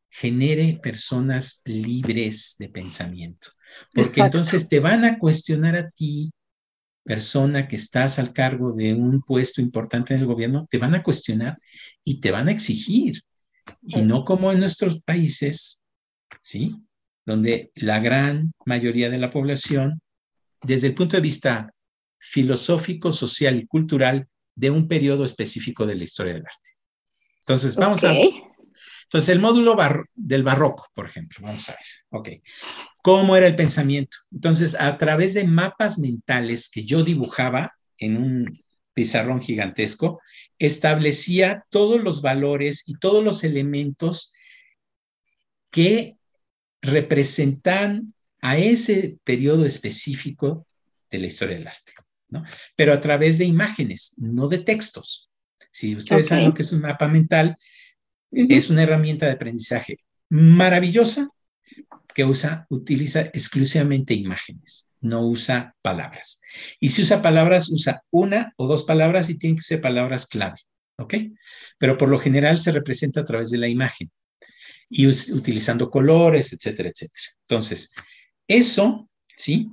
genere 0.10 0.80
personas 0.82 1.62
libres 1.66 2.56
de 2.60 2.70
pensamiento. 2.70 3.50
Porque 3.94 4.10
Exacto. 4.10 4.38
entonces 4.38 4.70
te 4.70 4.80
van 4.80 5.06
a 5.06 5.20
cuestionar 5.20 5.76
a 5.76 5.90
ti, 5.92 6.32
persona 7.04 7.68
que 7.68 7.76
estás 7.76 8.20
al 8.20 8.34
cargo 8.34 8.74
de 8.74 8.94
un 8.94 9.22
puesto 9.22 9.62
importante 9.62 10.14
en 10.14 10.22
el 10.22 10.26
gobierno, 10.26 10.68
te 10.70 10.78
van 10.78 10.96
a 10.96 11.04
cuestionar 11.04 11.60
y 12.04 12.20
te 12.20 12.32
van 12.32 12.48
a 12.48 12.52
exigir. 12.52 13.22
Y 13.84 14.02
no 14.02 14.26
como 14.26 14.52
en 14.52 14.60
nuestros 14.60 15.02
países, 15.02 15.84
¿sí? 16.42 16.76
Donde 17.26 17.72
la 17.76 18.00
gran 18.00 18.52
mayoría 18.66 19.10
de 19.10 19.20
la 19.20 19.30
población, 19.30 20.02
desde 20.64 20.88
el 20.88 20.96
punto 20.96 21.18
de 21.18 21.22
vista 21.22 21.74
filosófico, 22.18 23.12
social 23.12 23.58
y 23.58 23.68
cultural, 23.68 24.28
de 24.56 24.72
un 24.72 24.88
periodo 24.88 25.24
específico 25.24 25.86
de 25.86 25.96
la 25.96 26.04
historia 26.04 26.34
del 26.34 26.46
arte. 26.46 26.70
Entonces, 27.40 27.76
vamos 27.76 28.04
okay. 28.04 28.44
a 28.44 28.49
entonces, 29.10 29.30
el 29.30 29.40
módulo 29.40 29.76
bar 29.76 30.06
del 30.14 30.44
barroco, 30.44 30.88
por 30.94 31.08
ejemplo, 31.08 31.40
vamos 31.42 31.68
a 31.68 31.72
ver, 31.72 31.86
ok. 32.10 32.30
¿Cómo 33.02 33.36
era 33.36 33.48
el 33.48 33.56
pensamiento? 33.56 34.18
Entonces, 34.32 34.76
a 34.80 35.00
través 35.00 35.34
de 35.34 35.46
mapas 35.46 35.98
mentales 35.98 36.70
que 36.70 36.86
yo 36.86 37.04
dibujaba 37.04 37.74
en 37.98 38.18
un 38.18 38.64
pizarrón 38.94 39.42
gigantesco, 39.42 40.22
establecía 40.60 41.66
todos 41.70 42.04
los 42.04 42.22
valores 42.22 42.84
y 42.86 43.00
todos 43.00 43.24
los 43.24 43.44
elementos 43.44 44.32
que 45.72 46.18
representan 46.80 48.14
a 48.42 48.60
ese 48.60 49.18
periodo 49.24 49.66
específico 49.66 50.68
de 51.10 51.18
la 51.18 51.26
historia 51.26 51.58
del 51.58 51.68
arte, 51.68 51.94
¿no? 52.28 52.44
Pero 52.76 52.94
a 52.94 53.02
través 53.02 53.40
de 53.40 53.46
imágenes, 53.46 54.14
no 54.18 54.48
de 54.48 54.60
textos. 54.60 55.32
Si 55.72 55.96
ustedes 55.96 56.28
okay. 56.28 56.30
saben 56.30 56.46
lo 56.50 56.54
que 56.54 56.62
es 56.62 56.72
un 56.72 56.82
mapa 56.82 57.08
mental, 57.08 57.58
Es 58.32 58.70
una 58.70 58.84
herramienta 58.84 59.26
de 59.26 59.34
aprendizaje 59.34 60.00
maravillosa 60.30 61.30
que 62.14 62.26
usa, 62.26 62.66
utiliza 62.70 63.22
exclusivamente 63.22 64.14
imágenes, 64.14 64.90
no 65.02 65.26
usa 65.26 65.76
palabras. 65.82 66.42
Y 66.80 66.90
si 66.90 67.02
usa 67.02 67.22
palabras, 67.22 67.70
usa 67.72 68.04
una 68.12 68.54
o 68.58 68.68
dos 68.68 68.84
palabras 68.84 69.30
y 69.30 69.38
tienen 69.38 69.58
que 69.58 69.64
ser 69.64 69.82
palabras 69.82 70.28
clave, 70.28 70.58
¿ok? 70.98 71.16
Pero 71.78 71.98
por 71.98 72.10
lo 72.10 72.20
general 72.20 72.60
se 72.60 72.72
representa 72.72 73.22
a 73.22 73.26
través 73.26 73.50
de 73.50 73.58
la 73.58 73.68
imagen 73.68 74.12
y 74.90 75.08
utilizando 75.08 75.90
colores, 75.90 76.52
etcétera, 76.54 76.90
etcétera. 76.90 77.26
Entonces, 77.48 77.94
eso, 78.48 79.10
¿sí? 79.36 79.72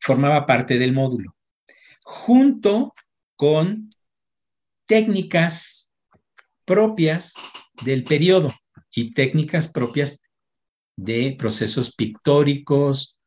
Formaba 0.00 0.46
parte 0.46 0.78
del 0.78 0.92
módulo, 0.92 1.36
junto 2.02 2.92
con 3.36 3.88
técnicas 4.86 5.81
propias 6.72 7.34
del 7.84 8.02
periodo 8.02 8.50
y 8.94 9.12
técnicas 9.12 9.70
propias 9.70 10.22
de 10.96 11.36
procesos 11.38 11.94
pictóricos, 11.94 13.18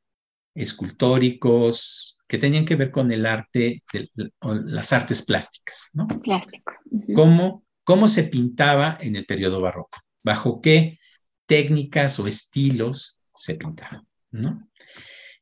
escultóricos, 0.56 2.18
que 2.28 2.40
tenían 2.40 2.66
que 2.66 2.76
ver 2.76 2.90
con 2.90 3.12
el 3.12 3.28
arte, 3.28 3.84
de, 3.94 4.10
las 4.42 4.94
artes 4.94 5.24
plásticas, 5.24 5.90
¿no? 5.94 6.08
Plástico. 6.08 6.74
Uh 6.86 7.00
-huh. 7.00 7.14
¿Cómo, 7.14 7.64
¿Cómo 7.84 8.08
se 8.08 8.24
pintaba 8.24 8.98
en 9.00 9.16
el 9.16 9.28
periodo 9.28 9.62
barroco? 9.62 10.00
¿Bajo 10.24 10.60
qué 10.60 10.98
técnicas 11.46 12.20
o 12.20 12.26
estilos 12.26 13.20
se 13.36 13.54
pintaba? 13.54 14.04
¿no? 14.32 14.68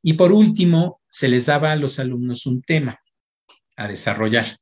Y 0.02 0.14
por 0.14 0.34
último, 0.34 1.00
se 1.08 1.30
les 1.30 1.46
daba 1.46 1.72
a 1.72 1.78
los 1.78 2.00
alumnos 2.00 2.46
un 2.48 2.62
tema 2.62 3.00
a 3.78 3.88
desarrollar 3.88 4.58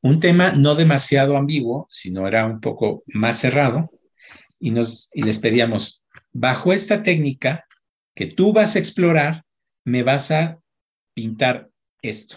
un 0.00 0.20
tema 0.20 0.52
no 0.52 0.74
demasiado 0.74 1.36
ambiguo, 1.36 1.88
sino 1.90 2.26
era 2.26 2.46
un 2.46 2.60
poco 2.60 3.02
más 3.06 3.38
cerrado, 3.38 3.90
y, 4.60 4.70
nos, 4.70 5.10
y 5.12 5.22
les 5.22 5.38
pedíamos, 5.38 6.04
bajo 6.32 6.72
esta 6.72 7.02
técnica 7.02 7.64
que 8.14 8.26
tú 8.26 8.52
vas 8.52 8.74
a 8.74 8.78
explorar, 8.78 9.44
me 9.84 10.02
vas 10.02 10.30
a 10.30 10.58
pintar 11.14 11.70
esto, 12.02 12.36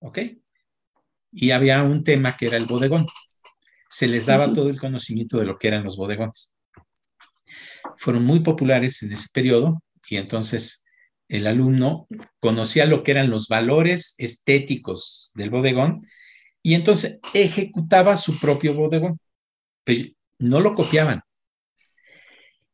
¿ok? 0.00 0.18
Y 1.32 1.50
había 1.50 1.82
un 1.82 2.04
tema 2.04 2.36
que 2.36 2.46
era 2.46 2.56
el 2.56 2.66
bodegón. 2.66 3.06
Se 3.88 4.06
les 4.06 4.26
daba 4.26 4.52
todo 4.52 4.70
el 4.70 4.78
conocimiento 4.78 5.38
de 5.38 5.46
lo 5.46 5.58
que 5.58 5.68
eran 5.68 5.84
los 5.84 5.96
bodegones. 5.96 6.56
Fueron 7.96 8.24
muy 8.24 8.40
populares 8.40 9.02
en 9.02 9.12
ese 9.12 9.28
periodo 9.32 9.82
y 10.08 10.16
entonces 10.16 10.84
el 11.28 11.46
alumno 11.46 12.06
conocía 12.40 12.86
lo 12.86 13.02
que 13.02 13.10
eran 13.10 13.30
los 13.30 13.48
valores 13.48 14.14
estéticos 14.18 15.32
del 15.34 15.50
bodegón 15.50 16.02
y 16.62 16.74
entonces 16.74 17.20
ejecutaba 17.34 18.16
su 18.16 18.38
propio 18.38 18.74
bodegón. 18.74 19.18
Pero 19.84 20.10
no 20.38 20.60
lo 20.60 20.74
copiaban. 20.74 21.22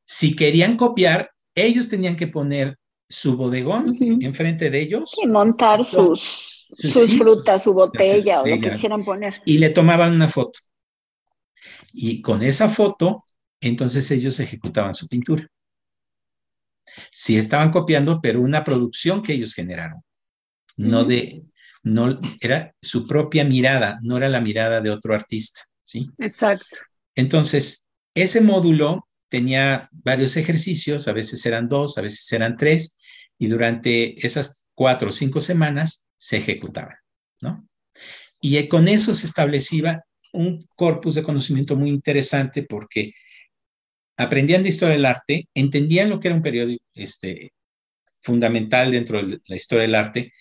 Si 0.04 0.36
querían 0.36 0.76
copiar, 0.76 1.30
ellos 1.54 1.88
tenían 1.88 2.16
que 2.16 2.26
poner 2.26 2.78
su 3.08 3.36
bodegón 3.36 3.90
uh 3.90 3.92
-huh. 3.92 4.24
enfrente 4.24 4.70
de 4.70 4.80
ellos. 4.80 5.14
Y 5.22 5.26
montar 5.26 5.84
sus, 5.84 6.66
sus, 6.70 6.92
sus 6.92 7.06
sí, 7.06 7.18
frutas, 7.18 7.62
su 7.62 7.72
botella 7.72 8.42
o 8.42 8.46
lo 8.46 8.58
que 8.58 8.72
quisieran 8.72 9.04
poner. 9.04 9.40
Y 9.44 9.58
le 9.58 9.70
tomaban 9.70 10.12
una 10.12 10.28
foto. 10.28 10.58
Y 11.92 12.20
con 12.20 12.42
esa 12.42 12.68
foto, 12.68 13.24
entonces 13.60 14.10
ellos 14.10 14.40
ejecutaban 14.40 14.94
su 14.94 15.08
pintura. 15.08 15.48
Sí 17.10 17.36
estaban 17.36 17.70
copiando, 17.70 18.20
pero 18.20 18.40
una 18.40 18.62
producción 18.64 19.22
que 19.22 19.32
ellos 19.32 19.54
generaron, 19.54 20.02
no 20.76 21.04
de 21.04 21.44
no 21.84 22.18
era 22.40 22.74
su 22.80 23.06
propia 23.06 23.44
mirada, 23.44 23.98
no 24.02 24.16
era 24.16 24.28
la 24.28 24.40
mirada 24.40 24.80
de 24.80 24.90
otro 24.90 25.14
artista, 25.14 25.60
¿sí? 25.82 26.08
Exacto. 26.18 26.66
Entonces, 27.14 27.86
ese 28.14 28.40
módulo 28.40 29.06
tenía 29.28 29.88
varios 29.92 30.36
ejercicios, 30.36 31.06
a 31.06 31.12
veces 31.12 31.44
eran 31.46 31.68
dos, 31.68 31.98
a 31.98 32.02
veces 32.02 32.32
eran 32.32 32.56
tres, 32.56 32.96
y 33.38 33.48
durante 33.48 34.26
esas 34.26 34.66
cuatro 34.74 35.10
o 35.10 35.12
cinco 35.12 35.40
semanas 35.40 36.06
se 36.16 36.38
ejecutaban, 36.38 36.96
¿no? 37.42 37.68
Y 38.40 38.66
con 38.68 38.88
eso 38.88 39.14
se 39.14 39.26
establecía 39.26 40.04
un 40.32 40.66
corpus 40.74 41.14
de 41.14 41.22
conocimiento 41.22 41.76
muy 41.76 41.90
interesante 41.90 42.62
porque 42.62 43.12
aprendían 44.16 44.62
de 44.62 44.68
historia 44.68 44.94
del 44.94 45.06
arte, 45.06 45.48
entendían 45.54 46.08
lo 46.08 46.18
que 46.18 46.28
era 46.28 46.36
un 46.36 46.42
periodo 46.42 46.74
este, 46.94 47.52
fundamental 48.22 48.90
dentro 48.90 49.22
de 49.22 49.40
la 49.46 49.56
historia 49.56 49.82
del 49.82 49.94
arte, 49.94 50.32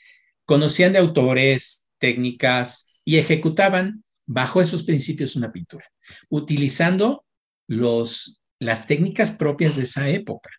conocían 0.45 0.93
de 0.93 0.99
autores, 0.99 1.89
técnicas 1.99 2.87
y 3.05 3.17
ejecutaban 3.17 4.03
bajo 4.25 4.61
esos 4.61 4.83
principios 4.83 5.35
una 5.35 5.51
pintura, 5.51 5.85
utilizando 6.29 7.25
los, 7.67 8.41
las 8.59 8.87
técnicas 8.87 9.31
propias 9.31 9.75
de 9.75 9.83
esa 9.83 10.09
época, 10.09 10.49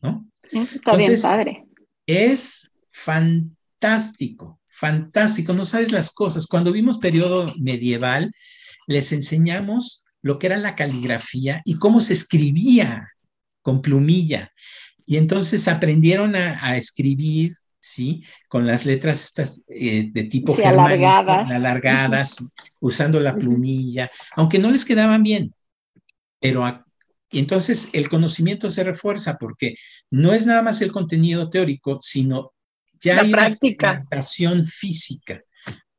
¿no? 0.00 0.26
Eso 0.52 0.74
está 0.74 0.96
bien 0.96 1.20
padre. 1.22 1.64
Es 2.06 2.72
fantástico, 2.90 4.60
fantástico, 4.68 5.52
no 5.52 5.64
sabes 5.64 5.92
las 5.92 6.10
cosas. 6.12 6.46
Cuando 6.46 6.72
vimos 6.72 6.98
periodo 6.98 7.52
medieval, 7.58 8.32
les 8.86 9.12
enseñamos 9.12 10.04
lo 10.22 10.38
que 10.38 10.48
era 10.48 10.58
la 10.58 10.74
caligrafía 10.74 11.62
y 11.64 11.76
cómo 11.76 12.00
se 12.00 12.12
escribía 12.12 13.08
con 13.62 13.82
plumilla. 13.82 14.52
Y 15.06 15.16
entonces 15.16 15.68
aprendieron 15.68 16.36
a, 16.36 16.76
escribir, 16.76 17.52
¿sí? 17.80 18.22
Con 18.48 18.66
las 18.66 18.84
letras 18.84 19.24
estas 19.24 19.62
eh, 19.68 20.10
de 20.12 20.24
tipo 20.24 20.54
alargadas, 20.64 21.50
alargadas 21.50 22.36
usando 22.78 23.18
la 23.18 23.34
plumilla, 23.34 24.10
aunque 24.36 24.58
no 24.58 24.70
les 24.70 24.84
quedaban 24.84 25.22
bien. 25.22 25.54
Pero 26.38 26.84
entonces 27.30 27.90
el 27.92 28.08
conocimiento 28.08 28.70
se 28.70 28.84
refuerza 28.84 29.36
porque 29.38 29.76
no 30.10 30.32
es 30.32 30.46
nada 30.46 30.62
más 30.62 30.82
el 30.82 30.92
contenido 30.92 31.50
teórico, 31.50 31.98
sino 32.00 32.52
ya 33.00 33.16
la 33.16 33.22
hay 33.22 33.30
práctica. 33.30 34.06
una 34.40 34.64
física, 34.64 35.42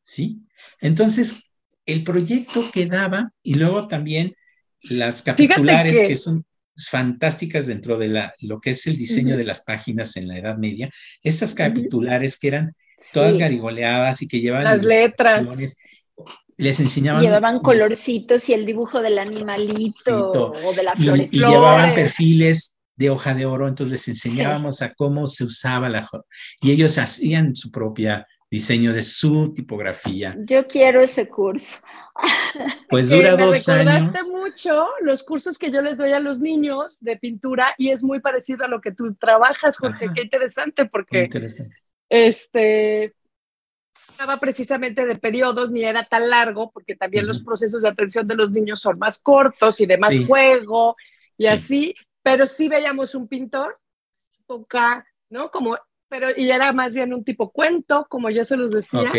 ¿sí? 0.01 0.39
Entonces, 0.79 1.43
el 1.85 2.03
proyecto 2.03 2.69
quedaba 2.71 3.31
y 3.41 3.55
luego 3.55 3.87
también 3.87 4.35
las 4.83 5.21
capitulares 5.21 5.99
que... 5.99 6.15
son 6.15 6.45
fantásticas 6.75 7.67
dentro 7.67 7.97
de 7.97 8.07
la, 8.07 8.33
lo 8.39 8.59
que 8.59 8.71
es 8.71 8.87
el 8.87 8.97
diseño 8.97 9.37
de 9.37 9.43
las 9.43 9.61
páginas 9.61 10.15
en 10.17 10.27
la 10.27 10.37
Edad 10.37 10.57
Media, 10.57 10.89
esas 11.23 11.53
capitulares 11.53 12.37
que 12.37 12.47
eran 12.47 12.75
todas 13.13 13.37
garigoleadas 13.37 14.21
y 14.21 14.27
que 14.27 14.39
llevaban 14.39 14.65
las 14.65 14.83
letras. 14.83 15.47
Les 16.57 16.79
enseñaban. 16.79 17.23
Llevaban 17.23 17.59
colorcitos 17.59 18.47
y 18.49 18.53
el 18.53 18.65
dibujo 18.65 19.01
del 19.01 19.17
animalito 19.17 20.51
o 20.63 20.73
de 20.73 20.83
la 20.83 20.95
flores. 20.95 21.29
Y, 21.31 21.39
llevaban 21.39 21.95
perfiles 21.95 22.75
de 22.95 23.09
hoja 23.09 23.33
de 23.33 23.47
oro, 23.47 23.67
entonces 23.67 23.91
les 23.91 24.07
enseñábamos 24.09 24.83
a 24.83 24.93
cómo 24.93 25.25
se 25.25 25.43
usaba 25.43 25.89
la 25.89 26.07
y 26.61 26.71
ellos 26.71 26.99
hacían 26.99 27.55
su 27.55 27.71
propia 27.71 28.27
diseño 28.51 28.91
de 28.91 29.01
su 29.01 29.53
tipografía. 29.53 30.35
Yo 30.39 30.67
quiero 30.67 30.99
ese 31.01 31.27
curso. 31.27 31.79
Pues 32.89 33.09
dura 33.09 33.37
me 33.37 33.45
dos 33.45 33.69
años. 33.69 34.29
mucho 34.33 34.85
los 34.99 35.23
cursos 35.23 35.57
que 35.57 35.71
yo 35.71 35.81
les 35.81 35.97
doy 35.97 36.11
a 36.11 36.19
los 36.19 36.39
niños 36.39 36.99
de 36.99 37.15
pintura 37.15 37.73
y 37.77 37.89
es 37.89 38.03
muy 38.03 38.19
parecido 38.19 38.65
a 38.65 38.67
lo 38.67 38.81
que 38.81 38.91
tú 38.91 39.15
trabajas, 39.15 39.77
Jorge. 39.77 40.09
Qué 40.13 40.23
interesante 40.23 40.85
porque 40.85 41.23
interesante. 41.23 41.73
este 42.09 43.15
estaba 44.09 44.37
precisamente 44.37 45.05
de 45.05 45.15
periodos 45.15 45.71
ni 45.71 45.85
era 45.85 46.05
tan 46.05 46.29
largo 46.29 46.69
porque 46.71 46.97
también 46.97 47.25
los 47.25 47.41
procesos 47.41 47.81
de 47.81 47.89
atención 47.89 48.27
de 48.27 48.35
los 48.35 48.51
niños 48.51 48.81
son 48.81 48.99
más 48.99 49.21
cortos 49.21 49.79
y 49.79 49.85
de 49.85 49.97
más 49.97 50.13
juego 50.27 50.97
y 51.37 51.45
así, 51.45 51.95
pero 52.21 52.45
sí 52.45 52.67
veíamos 52.67 53.15
un 53.15 53.29
pintor, 53.29 53.79
época, 54.41 55.07
¿no? 55.29 55.49
Como 55.49 55.77
pero 56.11 56.27
y 56.35 56.51
era 56.51 56.73
más 56.73 56.93
bien 56.93 57.13
un 57.13 57.23
tipo 57.23 57.51
cuento, 57.51 58.05
como 58.09 58.29
yo 58.29 58.43
se 58.43 58.57
los 58.57 58.73
decía. 58.73 59.09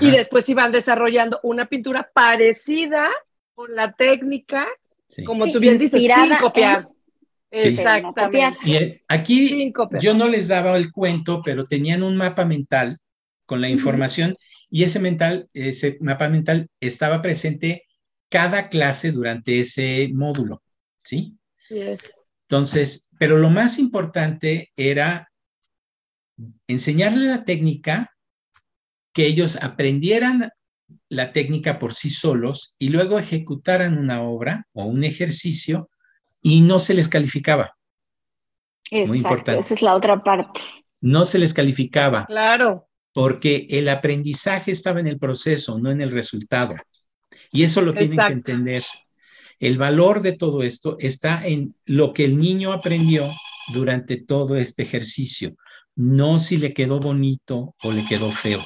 Y 0.00 0.10
después 0.10 0.48
iban 0.48 0.72
desarrollando 0.72 1.38
una 1.44 1.68
pintura 1.68 2.10
parecida 2.12 3.08
con 3.54 3.72
la 3.76 3.92
técnica, 3.92 4.66
como 5.24 5.50
tú 5.52 5.60
bien 5.60 5.78
dices, 5.78 6.02
sin 6.02 6.36
copiar. 6.40 6.88
Exactamente. 7.48 8.58
Y 8.64 9.00
aquí 9.06 9.72
yo 10.00 10.14
no 10.14 10.28
les 10.28 10.48
daba 10.48 10.76
el 10.76 10.90
cuento, 10.90 11.42
pero 11.44 11.64
tenían 11.64 12.02
un 12.02 12.16
mapa 12.16 12.44
mental 12.44 12.98
con 13.46 13.60
la 13.60 13.68
información 13.68 14.36
y 14.68 14.82
ese 14.82 14.98
mental, 14.98 15.48
ese 15.54 15.96
mapa 16.00 16.28
mental 16.28 16.66
estaba 16.80 17.22
presente 17.22 17.84
cada 18.28 18.68
clase 18.68 19.12
durante 19.12 19.60
ese 19.60 20.10
módulo, 20.12 20.60
¿sí? 20.98 21.36
Entonces, 22.48 23.10
pero 23.16 23.38
lo 23.38 23.48
más 23.48 23.78
importante 23.78 24.72
era 24.74 25.28
enseñarle 26.66 27.26
la 27.26 27.44
técnica, 27.44 28.14
que 29.12 29.26
ellos 29.26 29.56
aprendieran 29.56 30.50
la 31.08 31.32
técnica 31.32 31.78
por 31.78 31.94
sí 31.94 32.10
solos 32.10 32.76
y 32.78 32.88
luego 32.88 33.18
ejecutaran 33.18 33.98
una 33.98 34.22
obra 34.22 34.66
o 34.72 34.84
un 34.84 35.04
ejercicio 35.04 35.90
y 36.40 36.62
no 36.62 36.78
se 36.78 36.94
les 36.94 37.08
calificaba. 37.08 37.76
Muy 38.90 39.18
importante. 39.18 39.60
Esa 39.60 39.74
es 39.74 39.82
la 39.82 39.94
otra 39.94 40.22
parte. 40.22 40.60
No 41.00 41.24
se 41.24 41.38
les 41.38 41.54
calificaba. 41.54 42.26
Claro. 42.26 42.88
Porque 43.12 43.66
el 43.70 43.88
aprendizaje 43.88 44.70
estaba 44.70 45.00
en 45.00 45.06
el 45.06 45.18
proceso, 45.18 45.78
no 45.78 45.90
en 45.90 46.00
el 46.00 46.10
resultado. 46.10 46.74
Y 47.52 47.62
eso 47.62 47.82
lo 47.82 47.92
tienen 47.92 48.18
que 48.26 48.32
entender. 48.32 48.82
El 49.58 49.78
valor 49.78 50.22
de 50.22 50.32
todo 50.32 50.62
esto 50.62 50.96
está 50.98 51.46
en 51.46 51.74
lo 51.86 52.12
que 52.12 52.24
el 52.24 52.38
niño 52.38 52.72
aprendió 52.72 53.28
durante 53.72 54.16
todo 54.16 54.56
este 54.56 54.82
ejercicio 54.82 55.54
no 55.94 56.38
si 56.38 56.58
le 56.58 56.72
quedó 56.72 57.00
bonito 57.00 57.74
o 57.82 57.92
le 57.92 58.04
quedó 58.04 58.30
feo. 58.30 58.60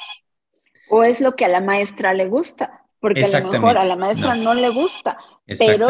O 0.89 1.03
es 1.03 1.21
lo 1.21 1.35
que 1.35 1.45
a 1.45 1.49
la 1.49 1.61
maestra 1.61 2.15
le 2.15 2.27
gusta, 2.27 2.85
porque 3.01 3.25
a 3.25 3.41
lo 3.41 3.51
mejor 3.51 3.79
a 3.79 3.85
la 3.85 3.97
maestra 3.97 4.37
no, 4.37 4.55
le 4.55 4.69
gusta, 4.69 5.19
pero 5.59 5.89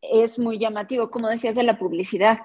es 0.00 0.38
muy 0.38 0.58
llamativo, 0.58 1.10
como 1.10 1.28
decías 1.28 1.56
de 1.56 1.64
la 1.64 1.78
publicidad, 1.78 2.38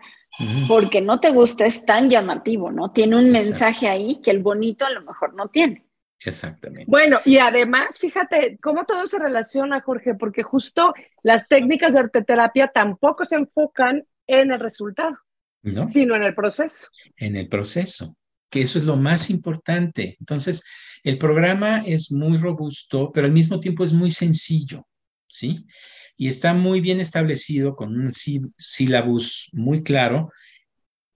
porque 0.67 1.01
no 1.01 1.19
te 1.19 1.32
gusta 1.32 1.65
es 1.65 1.86
tan 1.86 2.10
llamativo, 2.10 2.71
¿no? 2.71 2.89
Tiene 2.89 3.17
un 3.17 3.32
mensaje 3.32 3.88
ahí 3.88 4.19
que 4.21 4.32
el 4.32 4.39
bonito 4.39 4.86
a 4.86 4.91
lo 4.91 5.01
mejor 5.01 5.36
no 5.36 5.49
tiene. 5.49 5.86
Exactamente. 6.23 6.86
Bueno, 6.88 7.19
y 7.25 7.39
además, 7.39 7.97
fíjate 7.97 8.60
cómo 8.62 8.86
todo 8.86 9.08
se 9.08 9.17
relaciona, 9.17 9.82
Jorge, 9.82 10.13
porque 10.13 10.43
justo 10.43 10.93
las 11.23 11.47
técnicas 11.47 11.93
de 11.93 11.99
arteterapia 11.99 12.71
tampoco 12.73 13.25
se 13.25 13.38
enfocan 13.38 14.06
en 14.27 14.51
el 14.51 14.60
resultado, 14.60 15.17
sino 15.88 16.15
en 16.15 16.23
el 16.23 16.36
proceso. 16.36 16.88
En 17.17 17.36
el 17.36 17.47
proceso 17.49 18.15
que 18.52 18.62
eso 18.62 18.78
es 18.78 18.86
lo 18.86 18.98
más 18.98 19.32
importante. 19.32 20.18
Entonces, 20.20 20.64
el 21.04 21.18
programa 21.18 21.82
es 21.86 22.12
muy 22.12 22.38
robusto, 22.38 23.12
pero 23.12 23.26
al 23.26 23.34
mismo 23.34 23.60
tiempo 23.60 23.84
es 23.84 23.94
muy 23.94 24.12
sencillo, 24.12 24.88
¿sí? 25.28 25.66
Y 26.18 26.28
está 26.28 26.54
muy 26.54 26.82
bien 26.82 27.00
establecido 27.00 27.76
con 27.76 27.98
un 27.98 28.12
sílabus 28.14 29.50
muy 29.54 29.82
claro 29.82 30.32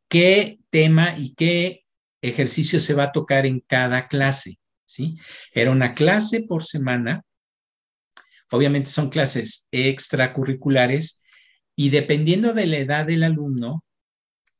qué 0.07 0.59
tema 0.69 1.15
y 1.17 1.35
qué 1.35 1.83
ejercicio 2.21 2.79
se 2.79 2.93
va 2.93 3.03
a 3.03 3.11
tocar 3.11 3.45
en 3.45 3.59
cada 3.59 4.07
clase, 4.07 4.57
¿sí? 4.85 5.19
Era 5.51 5.71
una 5.71 5.93
clase 5.93 6.43
por 6.43 6.63
semana. 6.63 7.23
Obviamente 8.49 8.89
son 8.89 9.09
clases 9.09 9.67
extracurriculares 9.71 11.21
y 11.75 11.89
dependiendo 11.89 12.53
de 12.53 12.65
la 12.65 12.77
edad 12.77 13.05
del 13.05 13.23
alumno 13.23 13.83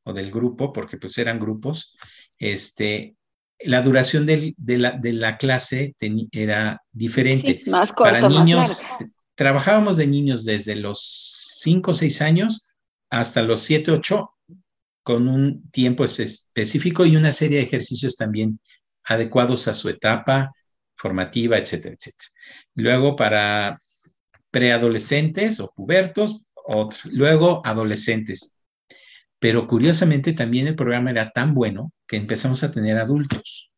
o 0.04 0.12
del 0.12 0.30
grupo, 0.30 0.72
porque 0.72 0.98
pues 0.98 1.16
eran 1.18 1.40
grupos, 1.40 1.96
este, 2.38 3.16
la 3.60 3.82
duración 3.82 4.26
de, 4.26 4.54
la, 4.58 5.38
clase 5.38 5.94
era 6.32 6.82
diferente. 6.92 7.62
más 7.66 7.92
Para 7.92 8.28
niños, 8.28 8.86
trabajábamos 9.34 9.96
de 9.96 10.06
niños 10.06 10.44
desde 10.44 10.76
los 10.76 11.00
5 11.60 11.90
o 11.90 11.94
6 11.94 12.22
años 12.22 12.66
hasta 13.10 13.42
los 13.42 13.60
7, 13.60 13.92
8, 13.92 14.26
con 15.02 15.28
un 15.28 15.70
tiempo 15.70 16.04
específico 16.04 17.06
y 17.06 17.16
una 17.16 17.32
serie 17.32 17.58
de 17.58 17.64
ejercicios 17.64 18.16
también 18.16 18.60
adecuados 19.04 19.68
a 19.68 19.74
su 19.74 19.88
etapa 19.88 20.52
formativa, 20.96 21.56
etcétera, 21.58 21.94
etcétera. 21.94 22.30
Luego 22.74 23.14
para 23.14 23.76
preadolescentes 24.50 25.60
o 25.60 25.72
pubertos, 25.74 26.42
luego 27.12 27.62
adolescentes. 27.64 28.55
Pero 29.38 29.66
curiosamente 29.66 30.32
también 30.32 30.66
el 30.66 30.76
programa 30.76 31.10
era 31.10 31.30
tan 31.30 31.54
bueno 31.54 31.92
que 32.06 32.16
empezamos 32.16 32.62
a 32.62 32.70
tener 32.70 32.98
adultos 32.98 33.70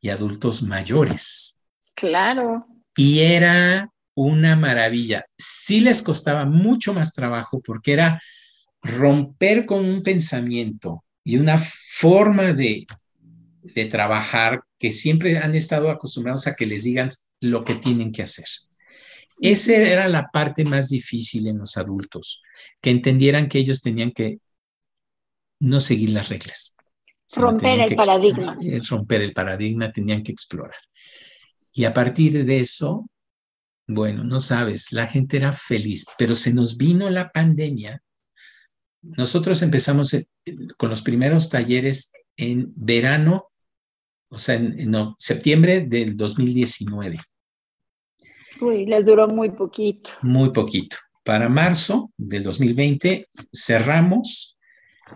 y 0.00 0.08
adultos 0.10 0.62
mayores. 0.62 1.58
Claro. 1.94 2.66
Y 2.96 3.20
era 3.20 3.90
una 4.14 4.56
maravilla. 4.56 5.24
Sí 5.36 5.80
les 5.80 6.02
costaba 6.02 6.44
mucho 6.44 6.94
más 6.94 7.12
trabajo 7.12 7.60
porque 7.60 7.92
era 7.92 8.22
romper 8.82 9.66
con 9.66 9.84
un 9.84 10.02
pensamiento 10.02 11.04
y 11.24 11.36
una 11.36 11.58
forma 11.58 12.52
de, 12.52 12.86
de 13.62 13.84
trabajar 13.86 14.62
que 14.78 14.92
siempre 14.92 15.38
han 15.38 15.54
estado 15.54 15.90
acostumbrados 15.90 16.46
a 16.46 16.54
que 16.54 16.66
les 16.66 16.84
digan 16.84 17.08
lo 17.40 17.64
que 17.64 17.74
tienen 17.74 18.12
que 18.12 18.22
hacer. 18.22 18.46
Esa 19.40 19.74
era 19.74 20.08
la 20.08 20.28
parte 20.30 20.64
más 20.64 20.90
difícil 20.90 21.48
en 21.48 21.58
los 21.58 21.76
adultos, 21.76 22.42
que 22.80 22.90
entendieran 22.90 23.48
que 23.48 23.58
ellos 23.58 23.82
tenían 23.82 24.12
que 24.12 24.38
no 25.60 25.80
seguir 25.80 26.10
las 26.10 26.28
reglas. 26.28 26.74
Romper 27.36 27.80
el 27.80 27.96
paradigma. 27.96 28.58
Romper 28.88 29.22
el 29.22 29.32
paradigma, 29.32 29.92
tenían 29.92 30.22
que 30.22 30.32
explorar. 30.32 30.76
Y 31.72 31.84
a 31.84 31.94
partir 31.94 32.44
de 32.44 32.60
eso, 32.60 33.06
bueno, 33.86 34.24
no 34.24 34.40
sabes, 34.40 34.92
la 34.92 35.06
gente 35.06 35.36
era 35.36 35.52
feliz, 35.52 36.06
pero 36.18 36.34
se 36.34 36.54
nos 36.54 36.76
vino 36.76 37.10
la 37.10 37.30
pandemia. 37.30 38.02
Nosotros 39.02 39.60
empezamos 39.62 40.14
eh, 40.14 40.26
con 40.78 40.88
los 40.88 41.02
primeros 41.02 41.50
talleres 41.50 42.12
en 42.36 42.72
verano, 42.76 43.50
o 44.30 44.38
sea, 44.38 44.54
en, 44.54 44.94
septiembre 45.18 45.82
del 45.82 46.16
2019. 46.16 47.18
Uy, 48.60 48.86
les 48.86 49.06
duró 49.06 49.28
muy 49.28 49.50
poquito. 49.50 50.10
Muy 50.22 50.50
poquito. 50.50 50.96
Para 51.22 51.48
marzo 51.48 52.12
del 52.16 52.42
2020 52.44 53.26
cerramos, 53.52 54.53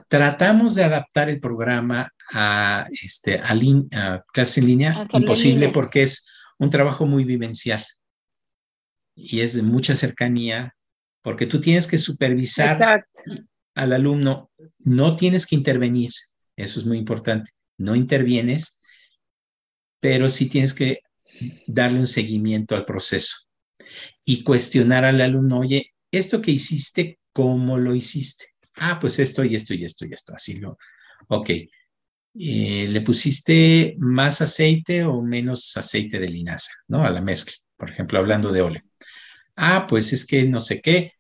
tratamos 0.08 0.74
de 0.74 0.84
adaptar 0.84 1.28
el 1.28 1.40
programa 1.40 2.12
a, 2.32 2.86
este, 3.02 3.40
a, 3.40 4.24
clase 4.32 4.60
en 4.60 4.66
línea, 4.66 5.08
imposible 5.12 5.70
porque 5.70 6.02
es 6.02 6.26
un 6.58 6.70
trabajo 6.70 7.06
muy 7.06 7.24
vivencial 7.24 7.82
y 9.14 9.40
es 9.40 9.54
de 9.54 9.62
mucha 9.62 9.94
cercanía, 9.94 10.76
porque 11.22 11.46
tú 11.46 11.60
tienes 11.60 11.86
que 11.86 11.98
supervisar 11.98 13.04
al 13.74 13.92
alumno, 13.92 14.50
no 14.78 15.16
tienes 15.16 15.46
que 15.46 15.56
intervenir, 15.56 16.10
eso 16.56 16.78
es 16.80 16.86
muy 16.86 16.98
importante, 16.98 17.50
no 17.78 17.96
intervienes, 17.96 18.80
pero 20.00 20.28
sí 20.28 20.48
tienes 20.48 20.74
que 20.74 21.00
darle 21.66 22.00
un 22.00 22.06
seguimiento 22.06 22.76
al 22.76 22.84
proceso 22.84 23.48
y 24.24 24.42
cuestionar 24.42 25.04
al 25.04 25.20
alumno, 25.20 25.60
oye, 25.60 25.94
esto 26.10 26.40
que 26.40 26.50
hiciste, 26.50 27.18
¿cómo 27.32 27.78
lo 27.78 27.94
hiciste? 27.94 28.46
Ah, 28.80 28.98
pues 29.00 29.18
esto 29.18 29.44
y 29.44 29.54
esto 29.54 29.74
y 29.74 29.84
esto 29.84 30.06
y 30.06 30.12
esto, 30.12 30.34
así 30.34 30.56
lo, 30.56 30.78
ok. 31.28 31.50
Eh, 32.40 32.86
¿Le 32.88 33.00
pusiste 33.00 33.96
más 33.98 34.40
aceite 34.42 35.04
o 35.04 35.22
menos 35.22 35.76
aceite 35.76 36.20
de 36.20 36.28
linaza, 36.28 36.72
¿no? 36.88 37.04
A 37.04 37.10
la 37.10 37.20
mezcla, 37.20 37.54
por 37.76 37.90
ejemplo, 37.90 38.18
hablando 38.18 38.52
de 38.52 38.62
óleo. 38.62 38.82
Ah, 39.56 39.86
pues 39.88 40.12
es 40.12 40.26
que 40.26 40.44
no 40.44 40.60
sé 40.60 40.80
qué. 40.80 41.12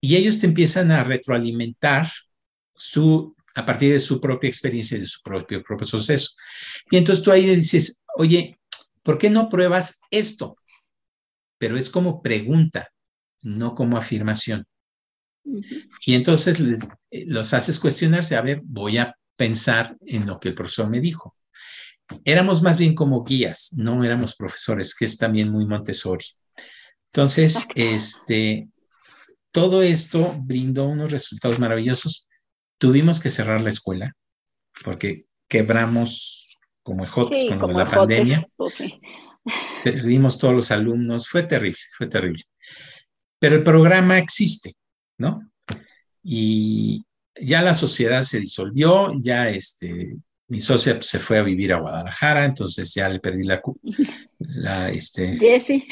Y 0.00 0.16
ellos 0.16 0.40
te 0.40 0.46
empiezan 0.46 0.90
a 0.92 1.04
retroalimentar 1.04 2.10
su, 2.74 3.36
a 3.54 3.66
partir 3.66 3.92
de 3.92 3.98
su 3.98 4.20
propia 4.20 4.48
experiencia 4.48 4.96
y 4.96 5.00
de 5.00 5.06
su 5.06 5.20
propio, 5.22 5.62
propio 5.62 5.86
proceso. 5.88 6.30
Y 6.90 6.96
entonces 6.96 7.24
tú 7.24 7.30
ahí 7.32 7.54
dices, 7.56 8.00
oye, 8.16 8.58
¿por 9.02 9.18
qué 9.18 9.30
no 9.30 9.48
pruebas 9.48 10.00
esto? 10.10 10.56
Pero 11.58 11.76
es 11.76 11.90
como 11.90 12.22
pregunta, 12.22 12.88
no 13.42 13.74
como 13.74 13.96
afirmación. 13.98 14.66
Y 15.44 16.14
entonces 16.14 16.60
les, 16.60 16.88
eh, 17.10 17.24
los 17.26 17.54
haces 17.54 17.78
cuestionarse, 17.78 18.36
a 18.36 18.42
ver, 18.42 18.60
voy 18.64 18.98
a 18.98 19.16
pensar 19.36 19.96
en 20.06 20.26
lo 20.26 20.38
que 20.38 20.48
el 20.48 20.54
profesor 20.54 20.88
me 20.88 21.00
dijo. 21.00 21.36
Éramos 22.24 22.62
más 22.62 22.76
bien 22.76 22.94
como 22.94 23.24
guías, 23.24 23.70
no 23.72 24.04
éramos 24.04 24.36
profesores, 24.36 24.94
que 24.94 25.04
es 25.04 25.16
también 25.16 25.48
muy 25.48 25.66
Montessori. 25.66 26.26
Entonces, 27.06 27.66
este, 27.74 28.68
todo 29.52 29.82
esto 29.82 30.36
brindó 30.42 30.84
unos 30.84 31.10
resultados 31.12 31.58
maravillosos. 31.58 32.28
Tuvimos 32.78 33.20
que 33.20 33.30
cerrar 33.30 33.60
la 33.60 33.68
escuela 33.68 34.14
porque 34.84 35.22
quebramos 35.48 36.58
como 36.82 37.04
ejotes 37.04 37.46
con 37.58 37.72
la 37.72 37.84
pandemia. 37.84 38.46
Pues 38.56 38.74
Perdimos 39.84 40.38
todos 40.38 40.54
los 40.54 40.70
alumnos, 40.70 41.28
fue 41.28 41.42
terrible, 41.44 41.78
fue 41.96 42.06
terrible. 42.06 42.44
Pero 43.38 43.56
el 43.56 43.62
programa 43.62 44.18
existe, 44.18 44.74
¿no? 45.20 45.48
Y 46.22 47.04
ya 47.40 47.62
la 47.62 47.74
sociedad 47.74 48.22
se 48.22 48.40
disolvió, 48.40 49.12
ya 49.20 49.48
este, 49.48 50.16
mi 50.48 50.60
socia 50.60 50.94
pues, 50.94 51.06
se 51.06 51.18
fue 51.20 51.38
a 51.38 51.42
vivir 51.42 51.72
a 51.72 51.80
Guadalajara, 51.80 52.44
entonces 52.44 52.92
ya 52.92 53.08
le 53.08 53.20
perdí 53.20 53.44
la, 53.44 53.62
la 54.40 54.90
este. 54.90 55.38
Jessy. 55.38 55.86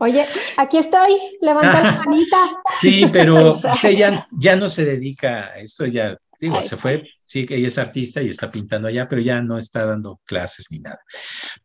Oye, 0.00 0.24
aquí 0.56 0.78
estoy, 0.78 1.10
levanta 1.42 1.82
la 1.82 2.02
manita. 2.06 2.50
Sí, 2.80 3.06
pero 3.12 3.60
ella 3.84 4.26
ya 4.32 4.56
no 4.56 4.68
se 4.68 4.84
dedica 4.86 5.46
a 5.48 5.56
esto, 5.56 5.86
ya 5.86 6.16
digo, 6.40 6.62
se 6.62 6.78
fue, 6.78 7.06
sí, 7.22 7.46
ella 7.50 7.68
es 7.68 7.76
artista 7.76 8.22
y 8.22 8.28
está 8.28 8.50
pintando 8.50 8.88
allá, 8.88 9.06
pero 9.08 9.20
ya 9.20 9.42
no 9.42 9.58
está 9.58 9.84
dando 9.84 10.20
clases 10.24 10.68
ni 10.70 10.78
nada. 10.78 11.00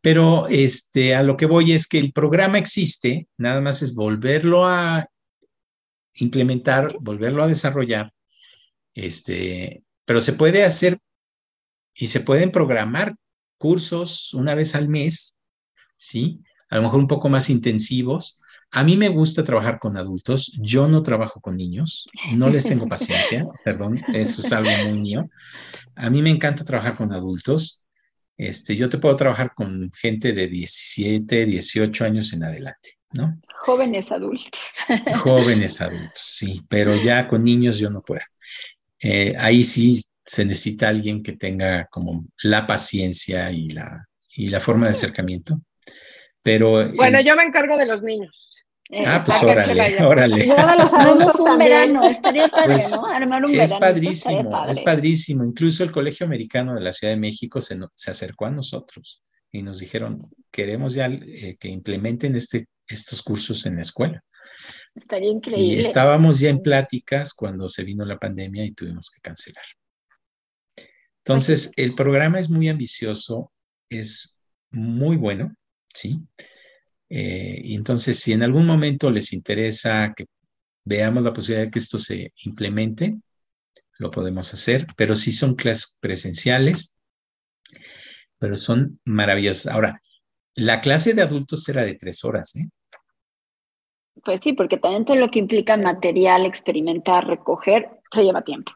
Pero 0.02 0.48
este, 0.50 1.16
a 1.16 1.24
lo 1.24 1.38
que 1.38 1.46
voy 1.46 1.72
es 1.72 1.88
que 1.88 1.98
el 1.98 2.12
programa 2.12 2.58
existe, 2.58 3.30
nada 3.38 3.62
más 3.62 3.82
es 3.82 3.96
volverlo 3.96 4.68
a 4.68 5.08
implementar, 6.16 6.96
volverlo 7.00 7.44
a 7.44 7.48
desarrollar, 7.48 8.12
este, 8.94 9.84
pero 10.06 10.22
se 10.22 10.34
puede 10.34 10.64
hacer 10.64 11.00
y 11.94 12.08
se 12.08 12.20
pueden 12.20 12.52
programar 12.52 13.16
cursos 13.58 14.34
una 14.34 14.56
vez 14.56 14.76
al 14.76 14.90
mes, 14.90 15.38
¿sí? 15.98 16.42
A 16.70 16.78
lo 16.78 16.84
mejor 16.84 17.00
un 17.00 17.08
poco 17.08 17.30
más 17.30 17.50
intensivos. 17.50 18.42
A 18.72 18.84
mí 18.84 18.98
me 18.98 19.08
gusta 19.08 19.44
trabajar 19.44 19.80
con 19.80 19.96
adultos, 19.96 20.52
yo 20.60 20.88
no 20.88 21.04
trabajo 21.04 21.40
con 21.40 21.56
niños, 21.56 22.06
no 22.34 22.50
les 22.50 22.66
tengo 22.66 22.88
paciencia, 22.88 23.46
perdón, 23.64 24.02
eso 24.14 24.42
es 24.42 24.52
algo 24.52 24.72
muy 24.90 25.00
mío. 25.00 25.30
A 25.96 26.10
mí 26.10 26.22
me 26.22 26.30
encanta 26.30 26.66
trabajar 26.66 26.98
con 26.98 27.14
adultos. 27.14 27.85
Este, 28.38 28.76
yo 28.76 28.90
te 28.90 28.98
puedo 28.98 29.16
trabajar 29.16 29.54
con 29.54 29.90
gente 29.94 30.34
de 30.34 30.48
17, 30.48 31.46
18 31.46 32.06
años 32.06 32.34
en 32.34 32.44
adelante, 32.44 32.90
¿no? 33.12 33.40
Jóvenes 33.62 34.12
adultos. 34.12 34.60
Jóvenes 35.18 35.82
adultos, 35.82 36.12
sí, 36.20 36.62
pero 36.68 36.96
ya 36.96 37.28
con 37.28 37.44
niños 37.44 37.80
yo 37.80 37.90
no 37.90 38.02
puedo. 38.02 38.22
Eh, 39.00 39.34
ahí 39.38 39.64
sí 39.64 40.02
se 40.26 40.46
necesita 40.46 40.90
alguien 40.90 41.24
que 41.24 41.34
tenga 41.34 41.86
como 41.86 42.26
la 42.44 42.68
paciencia 42.68 43.52
y 43.52 43.70
la, 43.70 44.06
y 44.36 44.50
la 44.50 44.60
forma 44.60 44.86
de 44.86 44.92
acercamiento. 44.92 45.62
Pero, 46.42 46.92
bueno, 46.94 47.22
yo 47.22 47.36
me 47.36 47.44
encargo 47.44 47.78
de 47.78 47.86
los 47.86 48.04
niños. 48.04 48.55
Ah, 49.06 49.24
pues 49.26 49.44
órale, 49.44 50.04
órale. 50.04 50.46
Los 50.48 51.40
un 51.40 51.58
verano, 51.58 52.08
estaría 52.08 52.48
padre, 52.48 52.74
pues, 52.74 52.92
¿no? 52.92 53.08
Armar 53.08 53.46
un 53.46 53.60
es 53.60 53.74
Padrísimo, 53.74 54.66
Es 54.68 54.80
padrísimo, 54.82 55.44
Incluso 55.44 55.84
el 55.84 55.92
Colegio 55.92 56.26
Americano 56.26 56.76
de 56.76 56.82
la 56.82 56.92
Ciudad 56.92 57.14
de 57.14 57.20
México 57.20 57.62
se, 57.62 57.78
se 57.96 58.12
acercó 58.12 58.46
a 58.46 58.52
nosotros 58.52 59.24
y 59.52 59.64
nos 59.64 59.80
dijeron, 59.80 60.30
queremos 60.52 60.94
ya 60.94 61.08
eh, 61.08 61.56
que 61.60 61.70
implementen 61.70 62.36
este, 62.36 62.68
estos 62.88 63.22
cursos 63.22 63.66
en 63.66 63.78
la 63.78 63.82
escuela. 63.82 64.24
Estaría 64.94 65.32
increíble. 65.32 65.64
Y 65.64 65.80
estábamos 65.80 66.40
ya 66.40 66.50
en 66.50 66.62
pláticas 66.62 67.34
cuando 67.34 67.68
se 67.68 67.84
vino 67.84 68.06
la 68.06 68.18
pandemia 68.18 68.66
y 68.66 68.72
tuvimos 68.72 69.10
que 69.10 69.22
cancelar. 69.22 69.66
Entonces, 71.20 71.72
el 71.76 71.96
programa 71.96 72.40
es 72.40 72.50
muy 72.50 72.70
ambicioso, 72.70 73.52
es 73.90 74.38
muy 74.70 75.16
bueno, 75.16 75.56
¿sí? 75.94 76.20
Eh, 77.10 77.62
y 77.64 77.76
entonces, 77.76 78.20
si 78.20 78.34
en 78.34 78.44
algún 78.44 78.66
momento 78.66 79.12
les 79.12 79.34
interesa 79.34 80.14
que 80.16 80.26
veamos 80.84 81.24
la 81.24 81.34
posibilidad 81.34 81.66
de 81.66 81.72
que 81.72 81.80
esto 81.80 81.98
se 81.98 82.34
implemente, 82.44 83.18
lo 83.98 84.12
podemos 84.12 84.54
hacer, 84.54 84.88
pero 84.98 85.16
sí 85.16 85.32
son 85.32 85.56
clases 85.56 85.98
presenciales, 86.00 86.98
pero 88.38 88.58
son 88.58 89.00
maravillosas. 89.06 89.74
Ahora, 89.74 90.02
la 90.56 90.82
clase 90.82 91.14
de 91.14 91.22
adultos 91.22 91.68
era 91.70 91.84
de 91.84 91.96
tres 91.96 92.24
horas, 92.24 92.56
¿eh? 92.56 92.70
Pues 94.24 94.40
sí, 94.42 94.54
porque 94.54 94.78
también 94.78 95.06
todo 95.06 95.18
lo 95.18 95.30
que 95.30 95.40
implica 95.40 95.78
material, 95.78 96.46
experimentar, 96.46 97.28
recoger, 97.28 97.90
se 98.12 98.24
lleva 98.24 98.44
tiempo. 98.44 98.72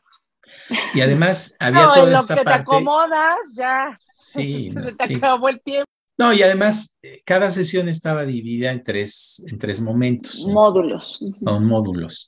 Y 0.93 1.01
además 1.01 1.55
había 1.59 1.85
no, 1.85 1.93
toda 1.93 2.07
en 2.07 2.13
lo 2.13 2.25
que 2.25 2.43
te 2.43 2.53
acomodas, 2.53 3.55
ya. 3.55 3.95
Sí. 3.97 4.71
se 4.97 5.07
te 5.07 5.15
acabó 5.15 5.49
el 5.49 5.61
tiempo. 5.61 5.89
No, 6.19 6.33
y 6.33 6.41
además 6.43 6.97
eh, 7.01 7.21
cada 7.23 7.49
sesión 7.49 7.87
estaba 7.87 8.25
dividida 8.25 8.73
en 8.73 8.83
tres, 8.83 9.41
en 9.47 9.57
tres 9.57 9.79
momentos. 9.79 10.45
Módulos. 10.45 11.17
¿no? 11.39 11.61
módulos. 11.61 12.27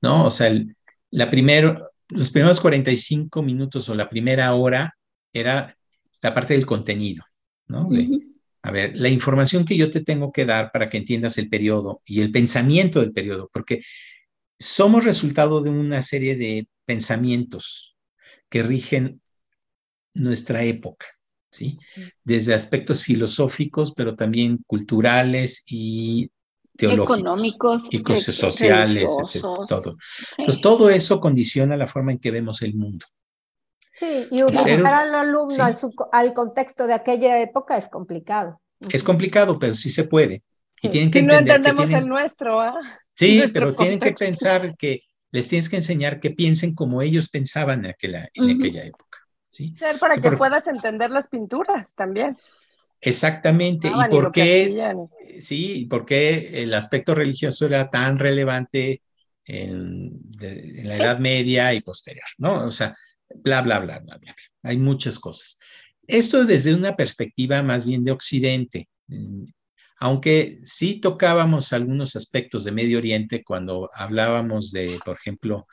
¿No? 0.00 0.24
O 0.24 0.30
sea, 0.30 0.50
la 1.10 1.28
primero, 1.28 1.76
los 2.08 2.30
primeros 2.30 2.60
45 2.60 3.42
minutos 3.42 3.90
o 3.90 3.94
la 3.94 4.08
primera 4.08 4.54
hora 4.54 4.96
era 5.34 5.76
la 6.22 6.32
parte 6.32 6.54
del 6.54 6.64
contenido, 6.64 7.24
¿no? 7.68 7.90
a 8.62 8.70
ver, 8.70 8.96
la 8.96 9.10
información 9.10 9.66
que 9.66 9.76
yo 9.76 9.90
te 9.90 10.00
tengo 10.00 10.32
que 10.32 10.46
dar 10.46 10.72
para 10.72 10.88
que 10.88 10.96
entiendas 10.96 11.36
el 11.36 11.50
periodo 11.50 12.00
y 12.06 12.22
el 12.22 12.32
pensamiento 12.32 13.00
del 13.00 13.12
periodo, 13.12 13.50
porque 13.52 13.82
somos 14.58 15.04
resultado 15.04 15.60
de 15.60 15.68
una 15.68 16.00
serie 16.00 16.36
de 16.36 16.68
pensamientos 16.86 17.96
que 18.48 18.62
rigen 18.62 19.20
nuestra 20.14 20.64
época, 20.64 21.06
¿sí? 21.56 21.78
Desde 22.24 22.54
aspectos 22.54 23.02
filosóficos, 23.02 23.92
pero 23.94 24.14
también 24.14 24.58
culturales 24.66 25.64
y 25.68 26.30
teológicos. 26.76 27.18
Económicos. 27.18 27.82
Y 27.90 28.16
sociales, 28.16 29.16
etc. 29.22 29.42
Todo. 29.68 29.96
Entonces, 30.38 30.60
todo 30.60 30.90
eso 30.90 31.20
condiciona 31.20 31.76
la 31.76 31.86
forma 31.86 32.12
en 32.12 32.18
que 32.18 32.30
vemos 32.30 32.62
el 32.62 32.74
mundo. 32.74 33.06
Sí, 33.92 34.26
y 34.30 34.42
ubicar 34.42 34.92
al 34.92 35.14
alumno 35.14 35.64
al, 36.12 36.32
contexto 36.34 36.86
de 36.86 36.92
aquella 36.92 37.40
época 37.40 37.78
es 37.78 37.88
complicado. 37.88 38.60
Es 38.90 39.02
complicado, 39.02 39.58
pero 39.58 39.72
sí 39.72 39.88
se 39.88 40.04
puede. 40.04 40.42
Y 40.82 40.90
tienen 40.90 41.10
que 41.10 41.20
si 41.20 41.24
no 41.24 41.32
entendemos 41.34 41.90
el 41.90 42.06
nuestro. 42.06 42.60
¿ah? 42.60 42.74
Sí, 43.14 43.42
pero 43.50 43.74
tienen 43.74 43.98
que 43.98 44.12
pensar 44.12 44.76
que 44.76 45.00
les 45.30 45.48
tienes 45.48 45.70
que 45.70 45.76
enseñar 45.76 46.20
que 46.20 46.32
piensen 46.32 46.74
como 46.74 47.00
ellos 47.00 47.30
pensaban 47.30 47.86
en 47.86 47.92
aquella, 47.92 48.28
en 48.34 48.50
aquella 48.50 48.84
época. 48.84 49.05
¿Sí? 49.56 49.74
Ser 49.78 49.98
para 49.98 50.16
que 50.16 50.32
puedas 50.32 50.68
entender 50.68 51.10
las 51.10 51.28
pinturas 51.28 51.94
también. 51.94 52.36
Exactamente. 53.00 53.88
¿Y 53.88 54.10
por 54.10 54.32
qué? 54.32 54.94
Sí, 55.40 55.86
por 55.88 56.04
qué 56.04 56.62
el 56.62 56.74
aspecto 56.74 57.14
religioso 57.14 57.66
era 57.66 57.90
tan 57.90 58.18
relevante 58.18 59.02
en, 59.44 60.20
la 60.84 60.96
Edad 60.96 61.18
Media 61.18 61.72
y 61.72 61.80
posterior, 61.80 62.26
¿no? 62.38 62.66
O 62.66 62.72
sea, 62.72 62.94
bla, 63.34 63.62
bla, 63.62 63.78
bla, 63.78 63.98
bla, 64.00 64.18
bla. 64.18 64.34
Hay 64.62 64.76
muchas 64.76 65.18
cosas. 65.18 65.58
Esto 66.06 66.44
desde 66.44 66.74
una 66.74 66.96
perspectiva 66.96 67.62
más 67.62 67.84
bien 67.84 68.04
de 68.04 68.12
Occidente, 68.12 68.88
aunque 69.98 70.58
sí 70.62 71.00
tocábamos 71.00 71.72
algunos 71.72 72.16
aspectos 72.16 72.64
de 72.64 72.72
Medio 72.72 72.98
Oriente 72.98 73.42
cuando 73.42 73.88
hablábamos 73.92 74.70
de, 74.70 74.98
por 75.04 75.16
ejemplo, 75.16 75.66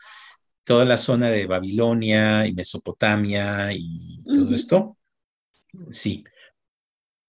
toda 0.63 0.85
la 0.85 0.97
zona 0.97 1.29
de 1.29 1.45
Babilonia 1.45 2.47
y 2.47 2.53
Mesopotamia 2.53 3.73
y 3.73 4.23
todo 4.23 4.55
esto, 4.55 4.97
sí, 5.89 6.23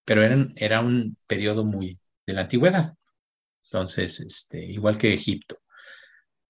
pero 0.04 0.22
era 0.56 0.80
un 0.80 1.16
periodo 1.26 1.64
muy 1.64 1.98
de 2.26 2.32
la 2.34 2.42
antigüedad. 2.42 2.94
Entonces, 3.64 4.20
este, 4.20 4.64
igual 4.64 4.98
que 4.98 5.12
Egipto. 5.12 5.56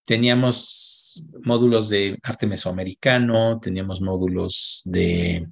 Teníamos 0.04 1.24
módulos 1.44 1.88
de 1.88 2.18
arte 2.22 2.46
mesoamericano, 2.46 3.58
teníamos 3.60 4.00
módulos 4.00 4.82
de 4.84 5.46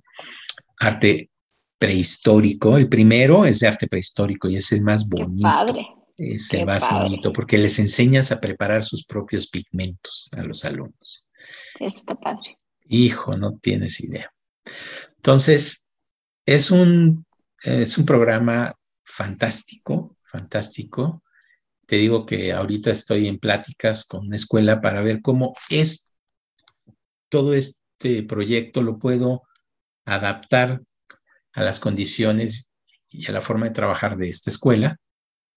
arte 0.78 1.30
prehistórico. 1.78 2.76
El 2.76 2.88
primero 2.88 3.44
es 3.44 3.60
de 3.60 3.68
arte 3.68 3.86
prehistórico 3.86 4.48
y 4.48 4.56
es 4.56 4.70
el 4.72 4.82
más 4.82 5.08
bonito. 5.08 5.42
padre. 5.42 5.86
Es 6.16 6.52
el 6.52 6.66
más 6.66 6.88
bonito 6.90 7.32
porque 7.32 7.58
les 7.58 7.78
enseñas 7.78 8.32
a 8.32 8.40
preparar 8.40 8.84
sus 8.84 9.04
propios 9.04 9.48
pigmentos 9.48 10.28
a 10.36 10.42
los 10.42 10.64
alumnos. 10.64 11.26
Eso 11.80 11.98
está 11.98 12.14
padre. 12.14 12.58
Hijo, 12.86 13.36
no 13.36 13.58
tienes 13.58 14.00
idea. 14.00 14.32
Entonces, 15.16 15.86
es 16.46 16.70
un 16.70 17.24
es 17.64 17.96
un 17.98 18.04
programa 18.04 18.74
fantástico, 19.04 20.16
fantástico. 20.22 21.22
Te 21.86 21.96
digo 21.96 22.26
que 22.26 22.52
ahorita 22.52 22.90
estoy 22.90 23.28
en 23.28 23.38
pláticas 23.38 24.04
con 24.04 24.26
una 24.26 24.36
escuela 24.36 24.80
para 24.80 25.00
ver 25.02 25.20
cómo 25.22 25.52
es 25.70 26.10
todo 27.28 27.54
este 27.54 28.22
proyecto, 28.24 28.82
lo 28.82 28.98
puedo 28.98 29.42
adaptar 30.04 30.82
a 31.52 31.62
las 31.62 31.80
condiciones 31.80 32.72
y 33.10 33.28
a 33.28 33.32
la 33.32 33.40
forma 33.40 33.66
de 33.66 33.72
trabajar 33.72 34.16
de 34.16 34.28
esta 34.28 34.50
escuela. 34.50 34.98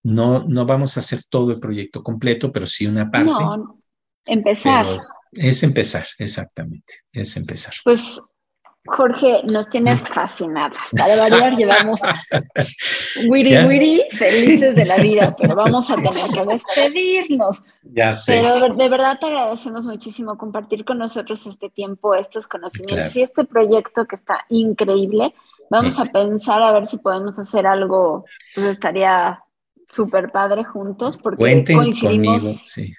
No, 0.05 0.43
no 0.47 0.67
vamos 0.67 0.95
a 0.95 0.99
hacer 0.99 1.23
todo 1.27 1.51
el 1.51 1.59
proyecto 1.59 2.03
completo, 2.03 2.51
pero 2.51 2.67
sí 2.67 2.85
una 2.85 3.09
parte. 3.09 3.31
No, 3.31 3.75
empezar. 4.27 4.85
Es 5.31 5.63
empezar, 5.63 6.05
exactamente, 6.19 6.93
es 7.11 7.35
empezar. 7.35 7.73
Pues 7.83 8.21
Jorge, 8.85 9.41
nos 9.45 9.67
tienes 9.67 10.01
fascinadas. 10.01 10.77
Para 10.95 11.17
variar, 11.17 11.53
llevamos 11.57 11.99
wiri 13.27 13.57
wiri, 13.65 14.03
felices 14.11 14.75
de 14.75 14.85
la 14.85 14.97
vida, 14.97 15.35
pero 15.41 15.55
vamos 15.55 15.89
a 15.89 15.95
tener 15.95 16.29
que 16.31 16.45
despedirnos. 16.45 17.63
Ya 17.81 18.13
sé. 18.13 18.41
Pero 18.43 18.75
de 18.75 18.89
verdad 18.89 19.17
te 19.19 19.25
agradecemos 19.25 19.85
muchísimo 19.85 20.37
compartir 20.37 20.85
con 20.85 20.99
nosotros 20.99 21.47
este 21.47 21.71
tiempo, 21.71 22.13
estos 22.13 22.45
conocimientos 22.45 23.15
y 23.15 23.23
este 23.23 23.43
proyecto 23.43 24.05
que 24.05 24.17
está 24.17 24.45
increíble. 24.49 25.33
Vamos 25.71 25.99
a 25.99 26.05
pensar 26.05 26.61
a 26.61 26.71
ver 26.73 26.85
si 26.85 26.99
podemos 26.99 27.39
hacer 27.39 27.65
algo, 27.65 28.25
pues 28.53 28.67
estaría 28.67 29.41
súper 29.89 30.31
padre 30.31 30.63
juntos, 30.63 31.17
porque 31.17 31.63
coincidimos. 31.65 32.43
Conmigo, 32.43 32.53
sí 32.53 32.93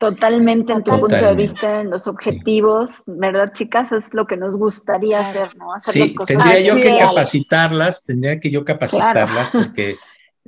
Totalmente 0.00 0.72
en 0.72 0.82
tu 0.82 0.98
punto 0.98 1.14
de 1.14 1.34
vista, 1.34 1.82
en 1.82 1.90
los 1.90 2.06
objetivos, 2.06 3.02
¿verdad, 3.04 3.52
chicas? 3.52 3.92
Es 3.92 4.14
lo 4.14 4.26
que 4.26 4.38
nos 4.38 4.56
gustaría 4.56 5.20
hacer, 5.20 5.54
¿no? 5.58 5.74
Hacer 5.74 5.92
sí, 5.92 6.14
tendría 6.24 6.58
yo 6.58 6.74
que 6.76 6.96
capacitarlas, 6.96 8.06
tendría 8.06 8.40
que 8.40 8.50
yo 8.50 8.64
capacitarlas 8.64 9.50
porque, 9.52 9.96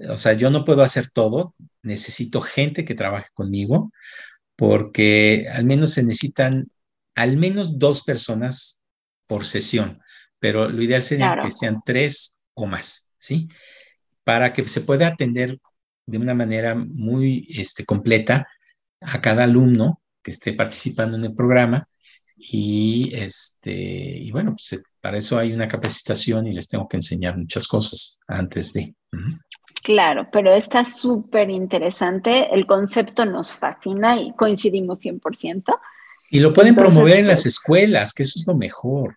o 0.08 0.16
sea, 0.16 0.32
yo 0.32 0.48
no 0.48 0.64
puedo 0.64 0.82
hacer 0.82 1.10
todo, 1.10 1.54
necesito 1.82 2.40
gente 2.40 2.86
que 2.86 2.94
trabaje 2.94 3.28
conmigo, 3.34 3.92
porque 4.56 5.46
al 5.52 5.66
menos 5.66 5.90
se 5.90 6.02
necesitan 6.02 6.70
al 7.14 7.36
menos 7.36 7.78
dos 7.78 8.04
personas 8.04 8.84
por 9.26 9.44
sesión, 9.44 10.00
pero 10.38 10.66
lo 10.66 10.80
ideal 10.80 11.04
sería 11.04 11.36
que 11.42 11.50
sean 11.50 11.82
tres 11.84 12.38
o 12.54 12.64
más, 12.64 13.10
¿sí? 13.18 13.50
Para 14.24 14.52
que 14.52 14.66
se 14.68 14.82
pueda 14.82 15.08
atender 15.08 15.58
de 16.06 16.18
una 16.18 16.34
manera 16.34 16.74
muy 16.74 17.46
este, 17.48 17.84
completa 17.84 18.46
a 19.00 19.20
cada 19.20 19.44
alumno 19.44 20.00
que 20.22 20.30
esté 20.30 20.52
participando 20.52 21.16
en 21.16 21.24
el 21.24 21.34
programa. 21.34 21.88
Y 22.38 23.12
este 23.14 23.72
y 23.72 24.30
bueno 24.30 24.52
pues 24.52 24.72
eh, 24.72 24.82
para 25.00 25.18
eso 25.18 25.38
hay 25.38 25.52
una 25.52 25.68
capacitación 25.68 26.46
y 26.46 26.52
les 26.52 26.68
tengo 26.68 26.88
que 26.88 26.96
enseñar 26.96 27.36
muchas 27.36 27.68
cosas 27.68 28.20
antes 28.26 28.72
de 28.72 28.94
claro 29.82 30.28
pero 30.32 30.52
está 30.52 30.84
súper 30.84 31.50
interesante. 31.50 32.52
El 32.52 32.66
concepto 32.66 33.24
nos 33.24 33.52
fascina 33.52 34.20
y 34.20 34.32
coincidimos 34.34 35.00
100% 35.00 35.78
y 36.30 36.40
lo 36.40 36.52
pueden 36.52 36.74
promover 36.74 37.18
en 37.18 37.26
las 37.26 37.42
pues 37.42 37.54
escuelas 37.54 38.12
que 38.12 38.22
eso 38.22 38.34
es 38.36 38.46
lo 38.46 38.54
mejor 38.54 39.16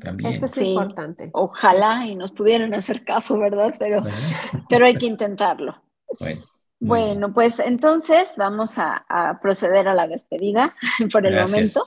también. 0.00 0.32
Esto 0.32 0.46
es 0.46 0.56
importante. 0.58 1.30
Ojalá 1.32 2.06
y 2.06 2.14
nos 2.14 2.32
pudieran 2.32 2.74
hacer 2.74 3.04
caso, 3.04 3.38
¿verdad? 3.38 3.74
Pero, 3.78 4.02
pero 4.68 4.86
hay 4.86 4.94
que 4.94 5.06
intentarlo. 5.06 5.82
Bueno. 6.18 6.44
Bueno, 6.80 7.32
pues 7.32 7.60
entonces 7.60 8.34
vamos 8.36 8.78
a, 8.78 9.38
proceder 9.40 9.88
a 9.88 9.94
la 9.94 10.06
despedida 10.06 10.74
por 11.12 11.26
el 11.26 11.40
momento. 11.40 11.80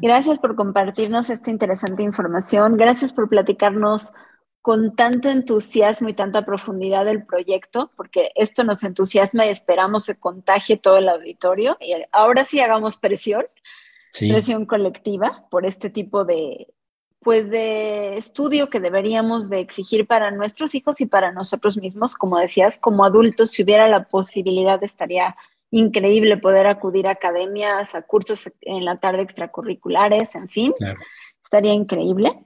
Gracias 0.00 0.38
por 0.38 0.56
compartirnos 0.56 1.30
esta 1.30 1.50
interesante 1.50 2.02
información. 2.02 2.76
Gracias 2.76 3.12
por 3.12 3.28
platicarnos 3.28 4.12
con 4.60 4.96
tanto 4.96 5.30
entusiasmo 5.30 6.08
y 6.08 6.14
tanta 6.14 6.44
profundidad 6.44 7.04
del 7.04 7.24
proyecto, 7.24 7.92
porque 7.96 8.30
esto 8.34 8.64
nos 8.64 8.82
entusiasma 8.82 9.46
y 9.46 9.50
esperamos 9.50 10.04
se 10.04 10.18
contagie 10.18 10.76
todo 10.76 10.98
el 10.98 11.08
auditorio. 11.08 11.76
Y 11.80 11.94
ahora 12.12 12.44
sí 12.44 12.60
hagamos 12.60 12.96
presión, 12.96 13.44
presión 14.10 14.66
colectiva 14.66 15.46
por 15.50 15.64
este 15.64 15.90
tipo 15.90 16.24
de, 16.24 16.66
pues 17.20 17.50
de 17.50 18.16
estudio 18.16 18.70
que 18.70 18.80
deberíamos 18.80 19.48
de 19.48 19.60
exigir 19.60 20.06
para 20.06 20.30
nuestros 20.30 20.74
hijos 20.74 21.00
y 21.00 21.06
para 21.06 21.32
nosotros 21.32 21.76
mismos, 21.76 22.14
como 22.14 22.38
decías, 22.38 22.78
como 22.78 23.04
adultos, 23.04 23.50
si 23.50 23.62
hubiera 23.62 23.88
la 23.88 24.04
posibilidad, 24.04 24.82
estaría 24.82 25.36
increíble 25.70 26.36
poder 26.36 26.66
acudir 26.66 27.06
a 27.06 27.12
academias, 27.12 27.94
a 27.94 28.02
cursos 28.02 28.50
en 28.62 28.84
la 28.84 28.98
tarde 28.98 29.22
extracurriculares, 29.22 30.34
en 30.34 30.48
fin, 30.48 30.72
estaría 31.42 31.72
increíble. 31.72 32.44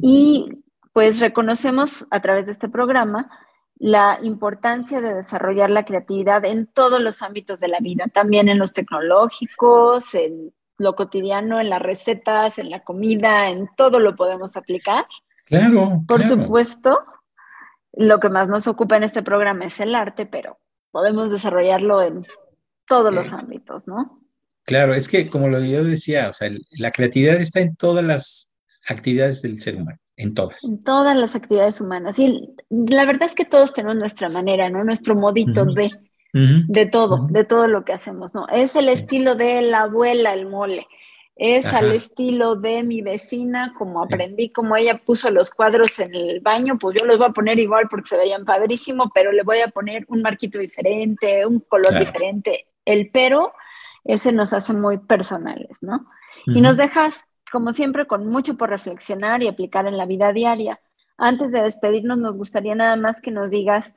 Y 0.00 0.62
pues 0.92 1.18
reconocemos 1.20 2.06
a 2.10 2.20
través 2.20 2.46
de 2.46 2.52
este 2.52 2.68
programa 2.68 3.30
la 3.78 4.18
importancia 4.22 5.00
de 5.00 5.14
desarrollar 5.14 5.70
la 5.70 5.84
creatividad 5.84 6.44
en 6.44 6.66
todos 6.66 7.00
los 7.00 7.22
ámbitos 7.22 7.60
de 7.60 7.68
la 7.68 7.80
vida, 7.80 8.06
también 8.12 8.48
en 8.48 8.58
los 8.58 8.72
tecnológicos, 8.72 10.14
en 10.14 10.52
lo 10.78 10.94
cotidiano, 10.94 11.60
en 11.60 11.70
las 11.70 11.80
recetas, 11.80 12.58
en 12.58 12.70
la 12.70 12.84
comida, 12.84 13.48
en 13.48 13.68
todo 13.76 13.98
lo 14.00 14.14
podemos 14.14 14.56
aplicar. 14.56 15.06
Claro. 15.44 16.02
Por 16.06 16.22
supuesto, 16.22 16.98
lo 17.92 18.20
que 18.20 18.28
más 18.28 18.48
nos 18.48 18.66
ocupa 18.66 18.96
en 18.96 19.04
este 19.04 19.22
programa 19.22 19.64
es 19.64 19.80
el 19.80 19.94
arte, 19.94 20.26
pero 20.26 20.58
podemos 20.90 21.30
desarrollarlo 21.30 22.02
en 22.02 22.26
todos 22.86 23.14
los 23.14 23.32
ámbitos, 23.32 23.86
¿no? 23.86 24.20
Claro, 24.64 24.94
es 24.94 25.08
que 25.08 25.30
como 25.30 25.48
lo 25.48 25.60
yo 25.60 25.84
decía, 25.84 26.28
o 26.28 26.32
sea, 26.32 26.50
la 26.72 26.90
creatividad 26.90 27.36
está 27.36 27.60
en 27.60 27.76
todas 27.76 28.04
las 28.04 28.52
actividades 28.88 29.42
del 29.42 29.60
ser 29.60 29.76
humano, 29.76 29.98
en 30.16 30.34
todas. 30.34 30.64
En 30.64 30.82
todas 30.82 31.16
las 31.16 31.36
actividades 31.36 31.80
humanas. 31.80 32.18
Y 32.18 32.54
la 32.68 33.04
verdad 33.04 33.28
es 33.28 33.34
que 33.34 33.44
todos 33.44 33.72
tenemos 33.72 33.96
nuestra 33.96 34.28
manera, 34.28 34.68
¿no? 34.68 34.82
Nuestro 34.84 35.14
modito 35.14 35.64
de 35.64 35.90
de 36.68 36.86
todo, 36.86 37.26
de 37.30 37.44
todo 37.44 37.66
lo 37.66 37.84
que 37.84 37.92
hacemos, 37.92 38.34
¿no? 38.34 38.46
Es 38.48 38.76
el 38.76 38.88
estilo 38.88 39.34
de 39.34 39.62
la 39.62 39.82
abuela, 39.82 40.34
el 40.34 40.46
mole. 40.46 40.86
Es 41.34 41.66
al 41.66 41.92
estilo 41.92 42.56
de 42.56 42.82
mi 42.82 43.02
vecina, 43.02 43.74
como 43.76 44.02
aprendí, 44.02 44.48
como 44.48 44.74
ella 44.74 45.02
puso 45.04 45.30
los 45.30 45.50
cuadros 45.50 45.98
en 45.98 46.14
el 46.14 46.40
baño, 46.40 46.78
pues 46.78 46.96
yo 46.98 47.04
los 47.06 47.18
voy 47.18 47.26
a 47.28 47.32
poner 47.32 47.58
igual 47.58 47.88
porque 47.90 48.08
se 48.08 48.16
veían 48.16 48.46
padrísimo, 48.46 49.10
pero 49.14 49.32
le 49.32 49.42
voy 49.42 49.60
a 49.60 49.68
poner 49.68 50.06
un 50.08 50.22
marquito 50.22 50.58
diferente, 50.58 51.44
un 51.44 51.60
color 51.60 51.98
diferente. 51.98 52.66
El 52.86 53.10
pero, 53.10 53.52
ese 54.04 54.32
nos 54.32 54.54
hace 54.54 54.72
muy 54.72 54.96
personales, 54.96 55.76
¿no? 55.82 56.06
Y 56.46 56.60
nos 56.60 56.78
dejas, 56.78 57.24
como 57.52 57.74
siempre, 57.74 58.06
con 58.06 58.26
mucho 58.28 58.56
por 58.56 58.70
reflexionar 58.70 59.42
y 59.42 59.48
aplicar 59.48 59.86
en 59.86 59.98
la 59.98 60.06
vida 60.06 60.32
diaria. 60.32 60.80
Antes 61.18 61.52
de 61.52 61.60
despedirnos, 61.60 62.16
nos 62.16 62.34
gustaría 62.36 62.74
nada 62.74 62.96
más 62.96 63.20
que 63.20 63.30
nos 63.30 63.50
digas 63.50 63.94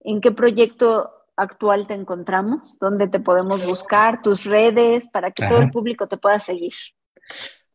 en 0.00 0.20
qué 0.20 0.32
proyecto 0.32 1.10
actual 1.36 1.86
te 1.86 1.94
encontramos? 1.94 2.78
¿Dónde 2.80 3.08
te 3.08 3.20
podemos 3.20 3.64
buscar? 3.66 4.22
¿Tus 4.22 4.44
redes 4.44 5.08
para 5.08 5.30
que 5.30 5.46
todo 5.46 5.62
el 5.62 5.70
público 5.70 6.08
te 6.08 6.16
pueda 6.16 6.38
seguir? 6.38 6.72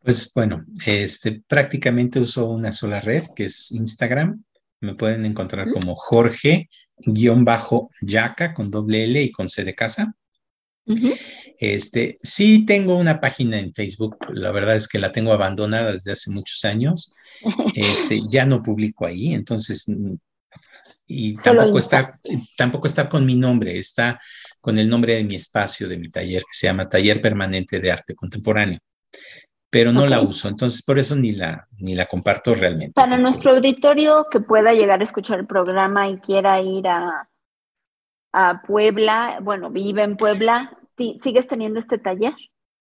Pues 0.01 0.31
bueno, 0.33 0.63
este, 0.85 1.43
prácticamente 1.47 2.19
uso 2.19 2.49
una 2.49 2.71
sola 2.71 3.01
red, 3.01 3.25
que 3.35 3.45
es 3.45 3.71
Instagram. 3.71 4.43
Me 4.79 4.95
pueden 4.95 5.25
encontrar 5.25 5.67
como 5.71 5.95
Jorge-Yaca 5.95 6.73
con 8.53 8.71
doble 8.71 9.03
L 9.05 9.21
y 9.21 9.31
con 9.31 9.49
C 9.49 9.63
de 9.63 9.75
casa. 9.75 10.15
Este, 11.59 12.19
sí 12.21 12.65
tengo 12.65 12.95
una 12.95 13.19
página 13.19 13.59
en 13.59 13.73
Facebook, 13.73 14.17
la 14.29 14.51
verdad 14.51 14.75
es 14.75 14.87
que 14.87 14.99
la 14.99 15.11
tengo 15.11 15.33
abandonada 15.33 15.91
desde 15.91 16.11
hace 16.13 16.31
muchos 16.31 16.63
años. 16.65 17.13
Este, 17.75 18.19
ya 18.31 18.45
no 18.45 18.63
publico 18.63 19.05
ahí, 19.05 19.35
entonces 19.35 19.85
y 21.07 21.35
tampoco 21.35 21.79
está, 21.79 22.19
tampoco 22.57 22.87
está 22.87 23.07
con 23.07 23.25
mi 23.25 23.35
nombre, 23.35 23.77
está 23.77 24.19
con 24.59 24.77
el 24.77 24.89
nombre 24.89 25.15
de 25.15 25.23
mi 25.23 25.35
espacio, 25.35 25.87
de 25.87 25.97
mi 25.97 26.09
taller, 26.09 26.41
que 26.41 26.53
se 26.53 26.67
llama 26.67 26.89
Taller 26.89 27.21
Permanente 27.21 27.79
de 27.79 27.91
Arte 27.91 28.13
Contemporáneo. 28.13 28.79
Pero 29.69 29.91
no 29.91 30.05
la 30.07 30.21
uso, 30.21 30.47
entonces 30.47 30.81
por 30.81 30.97
eso 30.97 31.15
ni 31.15 31.33
la, 31.33 31.67
ni 31.79 31.95
la 31.95 32.05
comparto 32.05 32.53
realmente. 32.55 32.93
Para 32.93 33.17
nuestro 33.17 33.51
auditorio 33.51 34.27
que 34.31 34.39
pueda 34.39 34.73
llegar 34.73 35.01
a 35.01 35.03
escuchar 35.03 35.39
el 35.39 35.47
programa 35.47 36.09
y 36.09 36.17
quiera 36.17 36.61
ir 36.61 36.87
a, 36.87 37.29
a 38.33 38.61
Puebla, 38.61 39.39
bueno, 39.41 39.69
vive 39.69 40.03
en 40.03 40.15
Puebla, 40.15 40.77
¿sigues 40.97 41.47
teniendo 41.47 41.79
este 41.79 41.97
taller? 41.97 42.33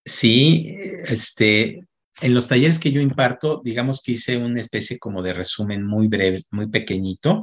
Sí, 0.04 0.76
este, 1.08 1.84
en 2.20 2.34
los 2.34 2.46
talleres 2.46 2.78
que 2.78 2.92
yo 2.92 3.00
imparto, 3.00 3.60
digamos 3.64 4.00
que 4.00 4.12
hice 4.12 4.36
una 4.36 4.60
especie 4.60 4.98
como 4.98 5.22
de 5.22 5.32
resumen 5.32 5.84
muy 5.84 6.06
breve, 6.06 6.44
muy 6.50 6.68
pequeñito, 6.68 7.42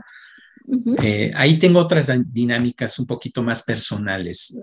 eh, 1.02 1.32
ahí 1.36 1.60
tengo 1.60 1.80
otras 1.80 2.12
dinámicas 2.32 2.98
un 3.00 3.06
poquito 3.06 3.44
más 3.44 3.64
personales. 3.64 4.60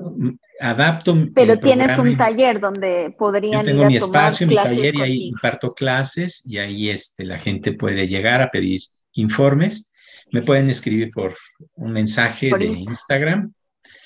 Adapto. 0.61 1.16
Pero 1.34 1.59
tienes 1.59 1.98
un 1.98 2.16
taller 2.16 2.61
donde 2.61 3.14
podrían. 3.18 3.64
Yo 3.64 3.72
tengo 3.72 3.86
mi 3.86 3.96
espacio, 3.96 4.46
mi 4.46 4.57
taller 4.57 4.94
y 4.94 5.01
ahí 5.01 5.22
imparto 5.28 5.74
clases 5.74 6.42
y 6.46 6.59
ahí 6.59 6.88
este, 6.88 7.24
la 7.24 7.38
gente 7.38 7.72
puede 7.72 8.09
llegar 8.09 8.42
a 8.42 8.51
pedir 8.51 8.80
informes. 9.12 9.92
Me 10.32 10.42
pueden 10.42 10.68
escribir 10.70 11.11
por 11.12 11.34
un 11.74 11.92
mensaje 11.92 12.51
de 12.57 12.66
Instagram, 12.66 13.53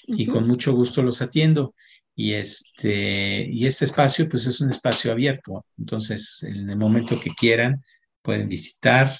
y 0.06 0.26
con 0.26 0.46
mucho 0.46 0.74
gusto 0.74 1.02
los 1.02 1.22
atiendo. 1.22 1.74
Y 2.16 2.34
este, 2.34 3.48
y 3.50 3.66
este 3.66 3.84
espacio, 3.84 4.28
pues 4.28 4.46
es 4.46 4.60
un 4.60 4.70
espacio 4.70 5.10
abierto. 5.10 5.66
Entonces, 5.76 6.44
en 6.44 6.70
el 6.70 6.76
momento 6.76 7.18
que 7.20 7.30
quieran, 7.30 7.82
pueden 8.22 8.48
visitar, 8.48 9.18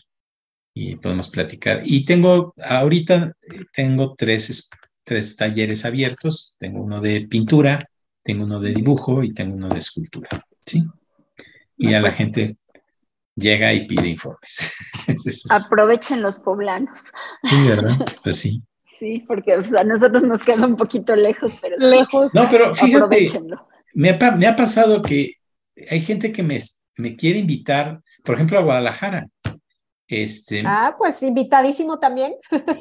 y 0.75 0.97
podemos 0.97 1.31
platicar. 1.31 1.83
Y 1.85 2.05
tengo, 2.05 2.53
ahorita 2.63 3.33
tengo 3.73 4.15
tres, 4.17 4.69
tres 5.05 5.37
talleres 5.37 5.85
abiertos. 5.85 6.57
Tengo 6.59 6.83
uno 6.83 7.01
de 7.01 7.27
pintura, 7.29 7.79
tengo 8.23 8.45
uno 8.45 8.59
de 8.59 8.75
dibujo 8.75 9.23
y 9.23 9.33
tengo 9.33 9.55
uno 9.55 9.69
de 9.69 9.79
escultura. 9.79 10.29
¿sí? 10.67 10.83
Y 11.77 11.95
a 11.95 12.01
la 12.01 12.11
gente 12.11 12.57
llega 13.37 13.73
y 13.73 13.87
pide 13.87 14.09
informes. 14.09 14.75
Aprovechen 15.51 16.21
los 16.23 16.41
poblanos. 16.41 16.99
Sí, 17.45 17.69
¿verdad? 17.69 18.05
Pues 18.23 18.37
sí. 18.37 18.61
Sí, 18.85 19.25
porque 19.27 19.53
a 19.53 19.85
nosotros 19.85 20.23
nos 20.23 20.43
queda 20.43 20.67
un 20.67 20.77
poquito 20.77 21.17
lejos, 21.17 21.57
pero 21.61 21.77
lejos. 21.79 22.33
No, 22.33 22.47
pero 22.49 22.75
fíjate, 22.75 23.31
me 23.93 24.11
ha, 24.11 24.31
me 24.33 24.47
ha 24.47 24.55
pasado 24.55 25.03
que 25.03 25.35
hay 25.91 26.01
gente 26.01 26.33
que 26.33 26.45
me, 26.45 26.61
me 26.97 27.17
quiere 27.17 27.41
invitar, 27.41 28.01
por 28.25 28.37
ejemplo, 28.37 28.59
a 28.59 28.63
Guadalajara. 28.63 29.29
Este, 30.07 30.63
ah, 30.67 30.95
pues 30.99 31.23
invitadísimo 31.23 31.99
también. 31.99 32.35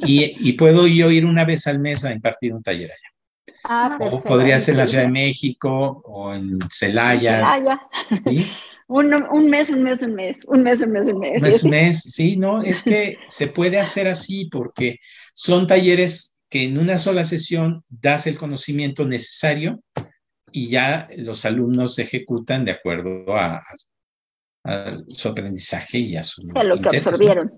Y, 0.05 0.53
puedo 0.53 0.87
yo 0.87 1.09
ir 1.09 1.25
una 1.25 1.45
vez 1.45 1.67
al 1.67 1.79
mes 1.79 2.03
a 2.05 2.11
impartir 2.11 2.53
un 2.53 2.61
taller 2.61 2.91
allá. 2.91 3.09
Ah, 3.63 3.97
o 3.99 4.21
podría 4.21 4.59
ser 4.59 4.73
en 4.73 4.79
la 4.79 4.87
Ciudad 4.87 5.05
de 5.05 5.11
México 5.11 6.01
o 6.05 6.33
en 6.33 6.59
Celaya. 6.69 7.39
Celaya. 7.39 7.81
Un, 8.85 9.07
mes, 9.49 9.69
un 9.71 9.81
mes, 9.81 10.03
un 10.03 10.13
mes, 10.13 10.37
un 10.45 10.61
mes, 10.61 10.81
un 10.81 10.91
mes, 10.91 11.07
un 11.07 11.19
mes. 11.19 11.41
Un 11.41 11.41
mes, 11.41 11.63
un 11.63 11.69
mes, 11.71 12.01
sí, 12.01 12.35
no, 12.35 12.61
es 12.61 12.83
que 12.83 13.17
se 13.27 13.47
puede 13.47 13.79
hacer 13.79 14.07
así 14.07 14.49
porque 14.51 14.99
son 15.33 15.65
talleres 15.65 16.37
que 16.49 16.65
en 16.65 16.77
una 16.77 16.99
sola 16.99 17.23
sesión 17.23 17.83
das 17.89 18.27
el 18.27 18.37
conocimiento 18.37 19.07
necesario 19.07 19.81
y 20.51 20.67
ya 20.67 21.07
los 21.17 21.45
alumnos 21.45 21.95
se 21.95 22.03
ejecutan 22.03 22.65
de 22.65 22.71
acuerdo 22.71 23.35
a, 23.35 23.55
a 23.55 23.63
su 25.07 25.29
aprendizaje 25.29 25.97
y 25.97 26.15
a 26.15 26.23
su... 26.23 26.41
a 26.55 26.63
lo 26.63 26.79
que 26.79 26.97
absorbieron. 26.97 27.51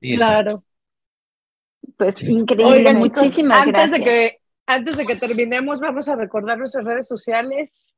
claro. 0.00 0.62
Pues 1.96 2.22
increíble, 2.22 2.94
muchísimas 2.94 3.60
antes 3.60 3.72
gracias. 3.72 3.98
De 3.98 4.04
que, 4.04 4.38
antes 4.66 4.96
de 4.96 5.06
que 5.06 5.16
terminemos, 5.16 5.80
vamos 5.80 6.08
a 6.08 6.16
recordar 6.16 6.58
nuestras 6.58 6.84
redes 6.84 7.06
sociales. 7.06 7.94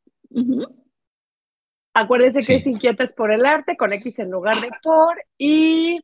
Acuérdense 1.94 2.40
que 2.46 2.57
es 2.57 2.66
Inquietas 2.66 3.12
por 3.12 3.32
el 3.32 3.44
Arte, 3.44 3.76
con 3.76 3.92
X 3.92 4.18
en 4.20 4.30
lugar 4.30 4.57
de 4.57 4.70
por, 4.82 5.22
y 5.38 6.00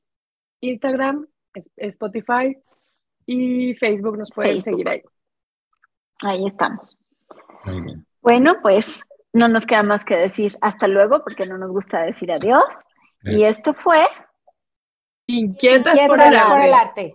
Instagram, 0.61 1.26
Spotify 1.76 2.57
y 3.26 3.74
Facebook 3.74 4.18
nos 4.18 4.30
pueden 4.30 4.62
seguir 4.62 4.88
ahí. 4.88 5.03
Ahí 6.24 6.46
estamos. 6.46 6.99
Muy 7.64 7.80
bien. 7.82 8.07
Bueno, 8.20 8.57
pues 8.61 8.86
no 9.39 9.49
nos 9.49 9.64
queda 9.64 9.82
más 9.82 10.05
que 10.05 10.16
decir 10.16 10.59
hasta 10.61 10.89
luego 10.89 11.22
porque 11.22 11.47
no 11.47 11.57
nos 11.57 11.70
gusta 11.70 12.03
decir 12.03 12.30
adiós. 12.30 12.64
Y 13.22 13.45
esto 13.45 13.72
fue 13.72 14.07
Inquietas, 15.26 15.99
por, 16.07 16.20
el, 16.20 16.34
arte. 16.72 17.14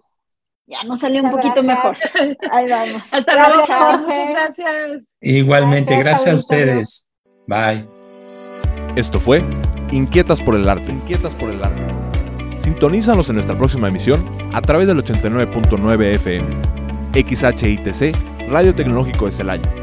Ya 0.67 0.83
nos 0.83 0.99
salió 0.99 1.23
un 1.23 1.31
poquito 1.31 1.63
mejor. 1.63 1.95
Ahí 2.51 2.69
vamos. 2.69 3.03
Hasta 3.11 3.33
luego. 3.33 3.97
Muchas 3.99 4.29
gracias. 4.29 5.15
Igualmente, 5.19 5.97
gracias, 5.97 6.33
a 6.33 6.37
ustedes. 6.37 7.11
Bye. 7.47 7.85
Esto 8.95 9.19
fue 9.19 9.43
Inquietas 9.91 10.41
por 10.41 10.55
el 10.55 10.69
arte. 10.69 10.91
Inquietas 10.91 11.35
por 11.35 11.49
el 11.49 11.63
arte. 11.63 11.81
Sintonízanos 12.59 13.27
en 13.29 13.35
nuestra 13.35 13.57
próxima 13.57 13.87
emisión 13.87 14.29
a 14.53 14.61
través 14.61 14.87
del 14.87 15.03
89.9 15.03 16.03
FM. 16.15 16.47
XHITC, 17.13 18.49
Radio 18.49 18.75
Tecnológico 18.75 19.25
de 19.25 19.31
Celaya 19.31 19.82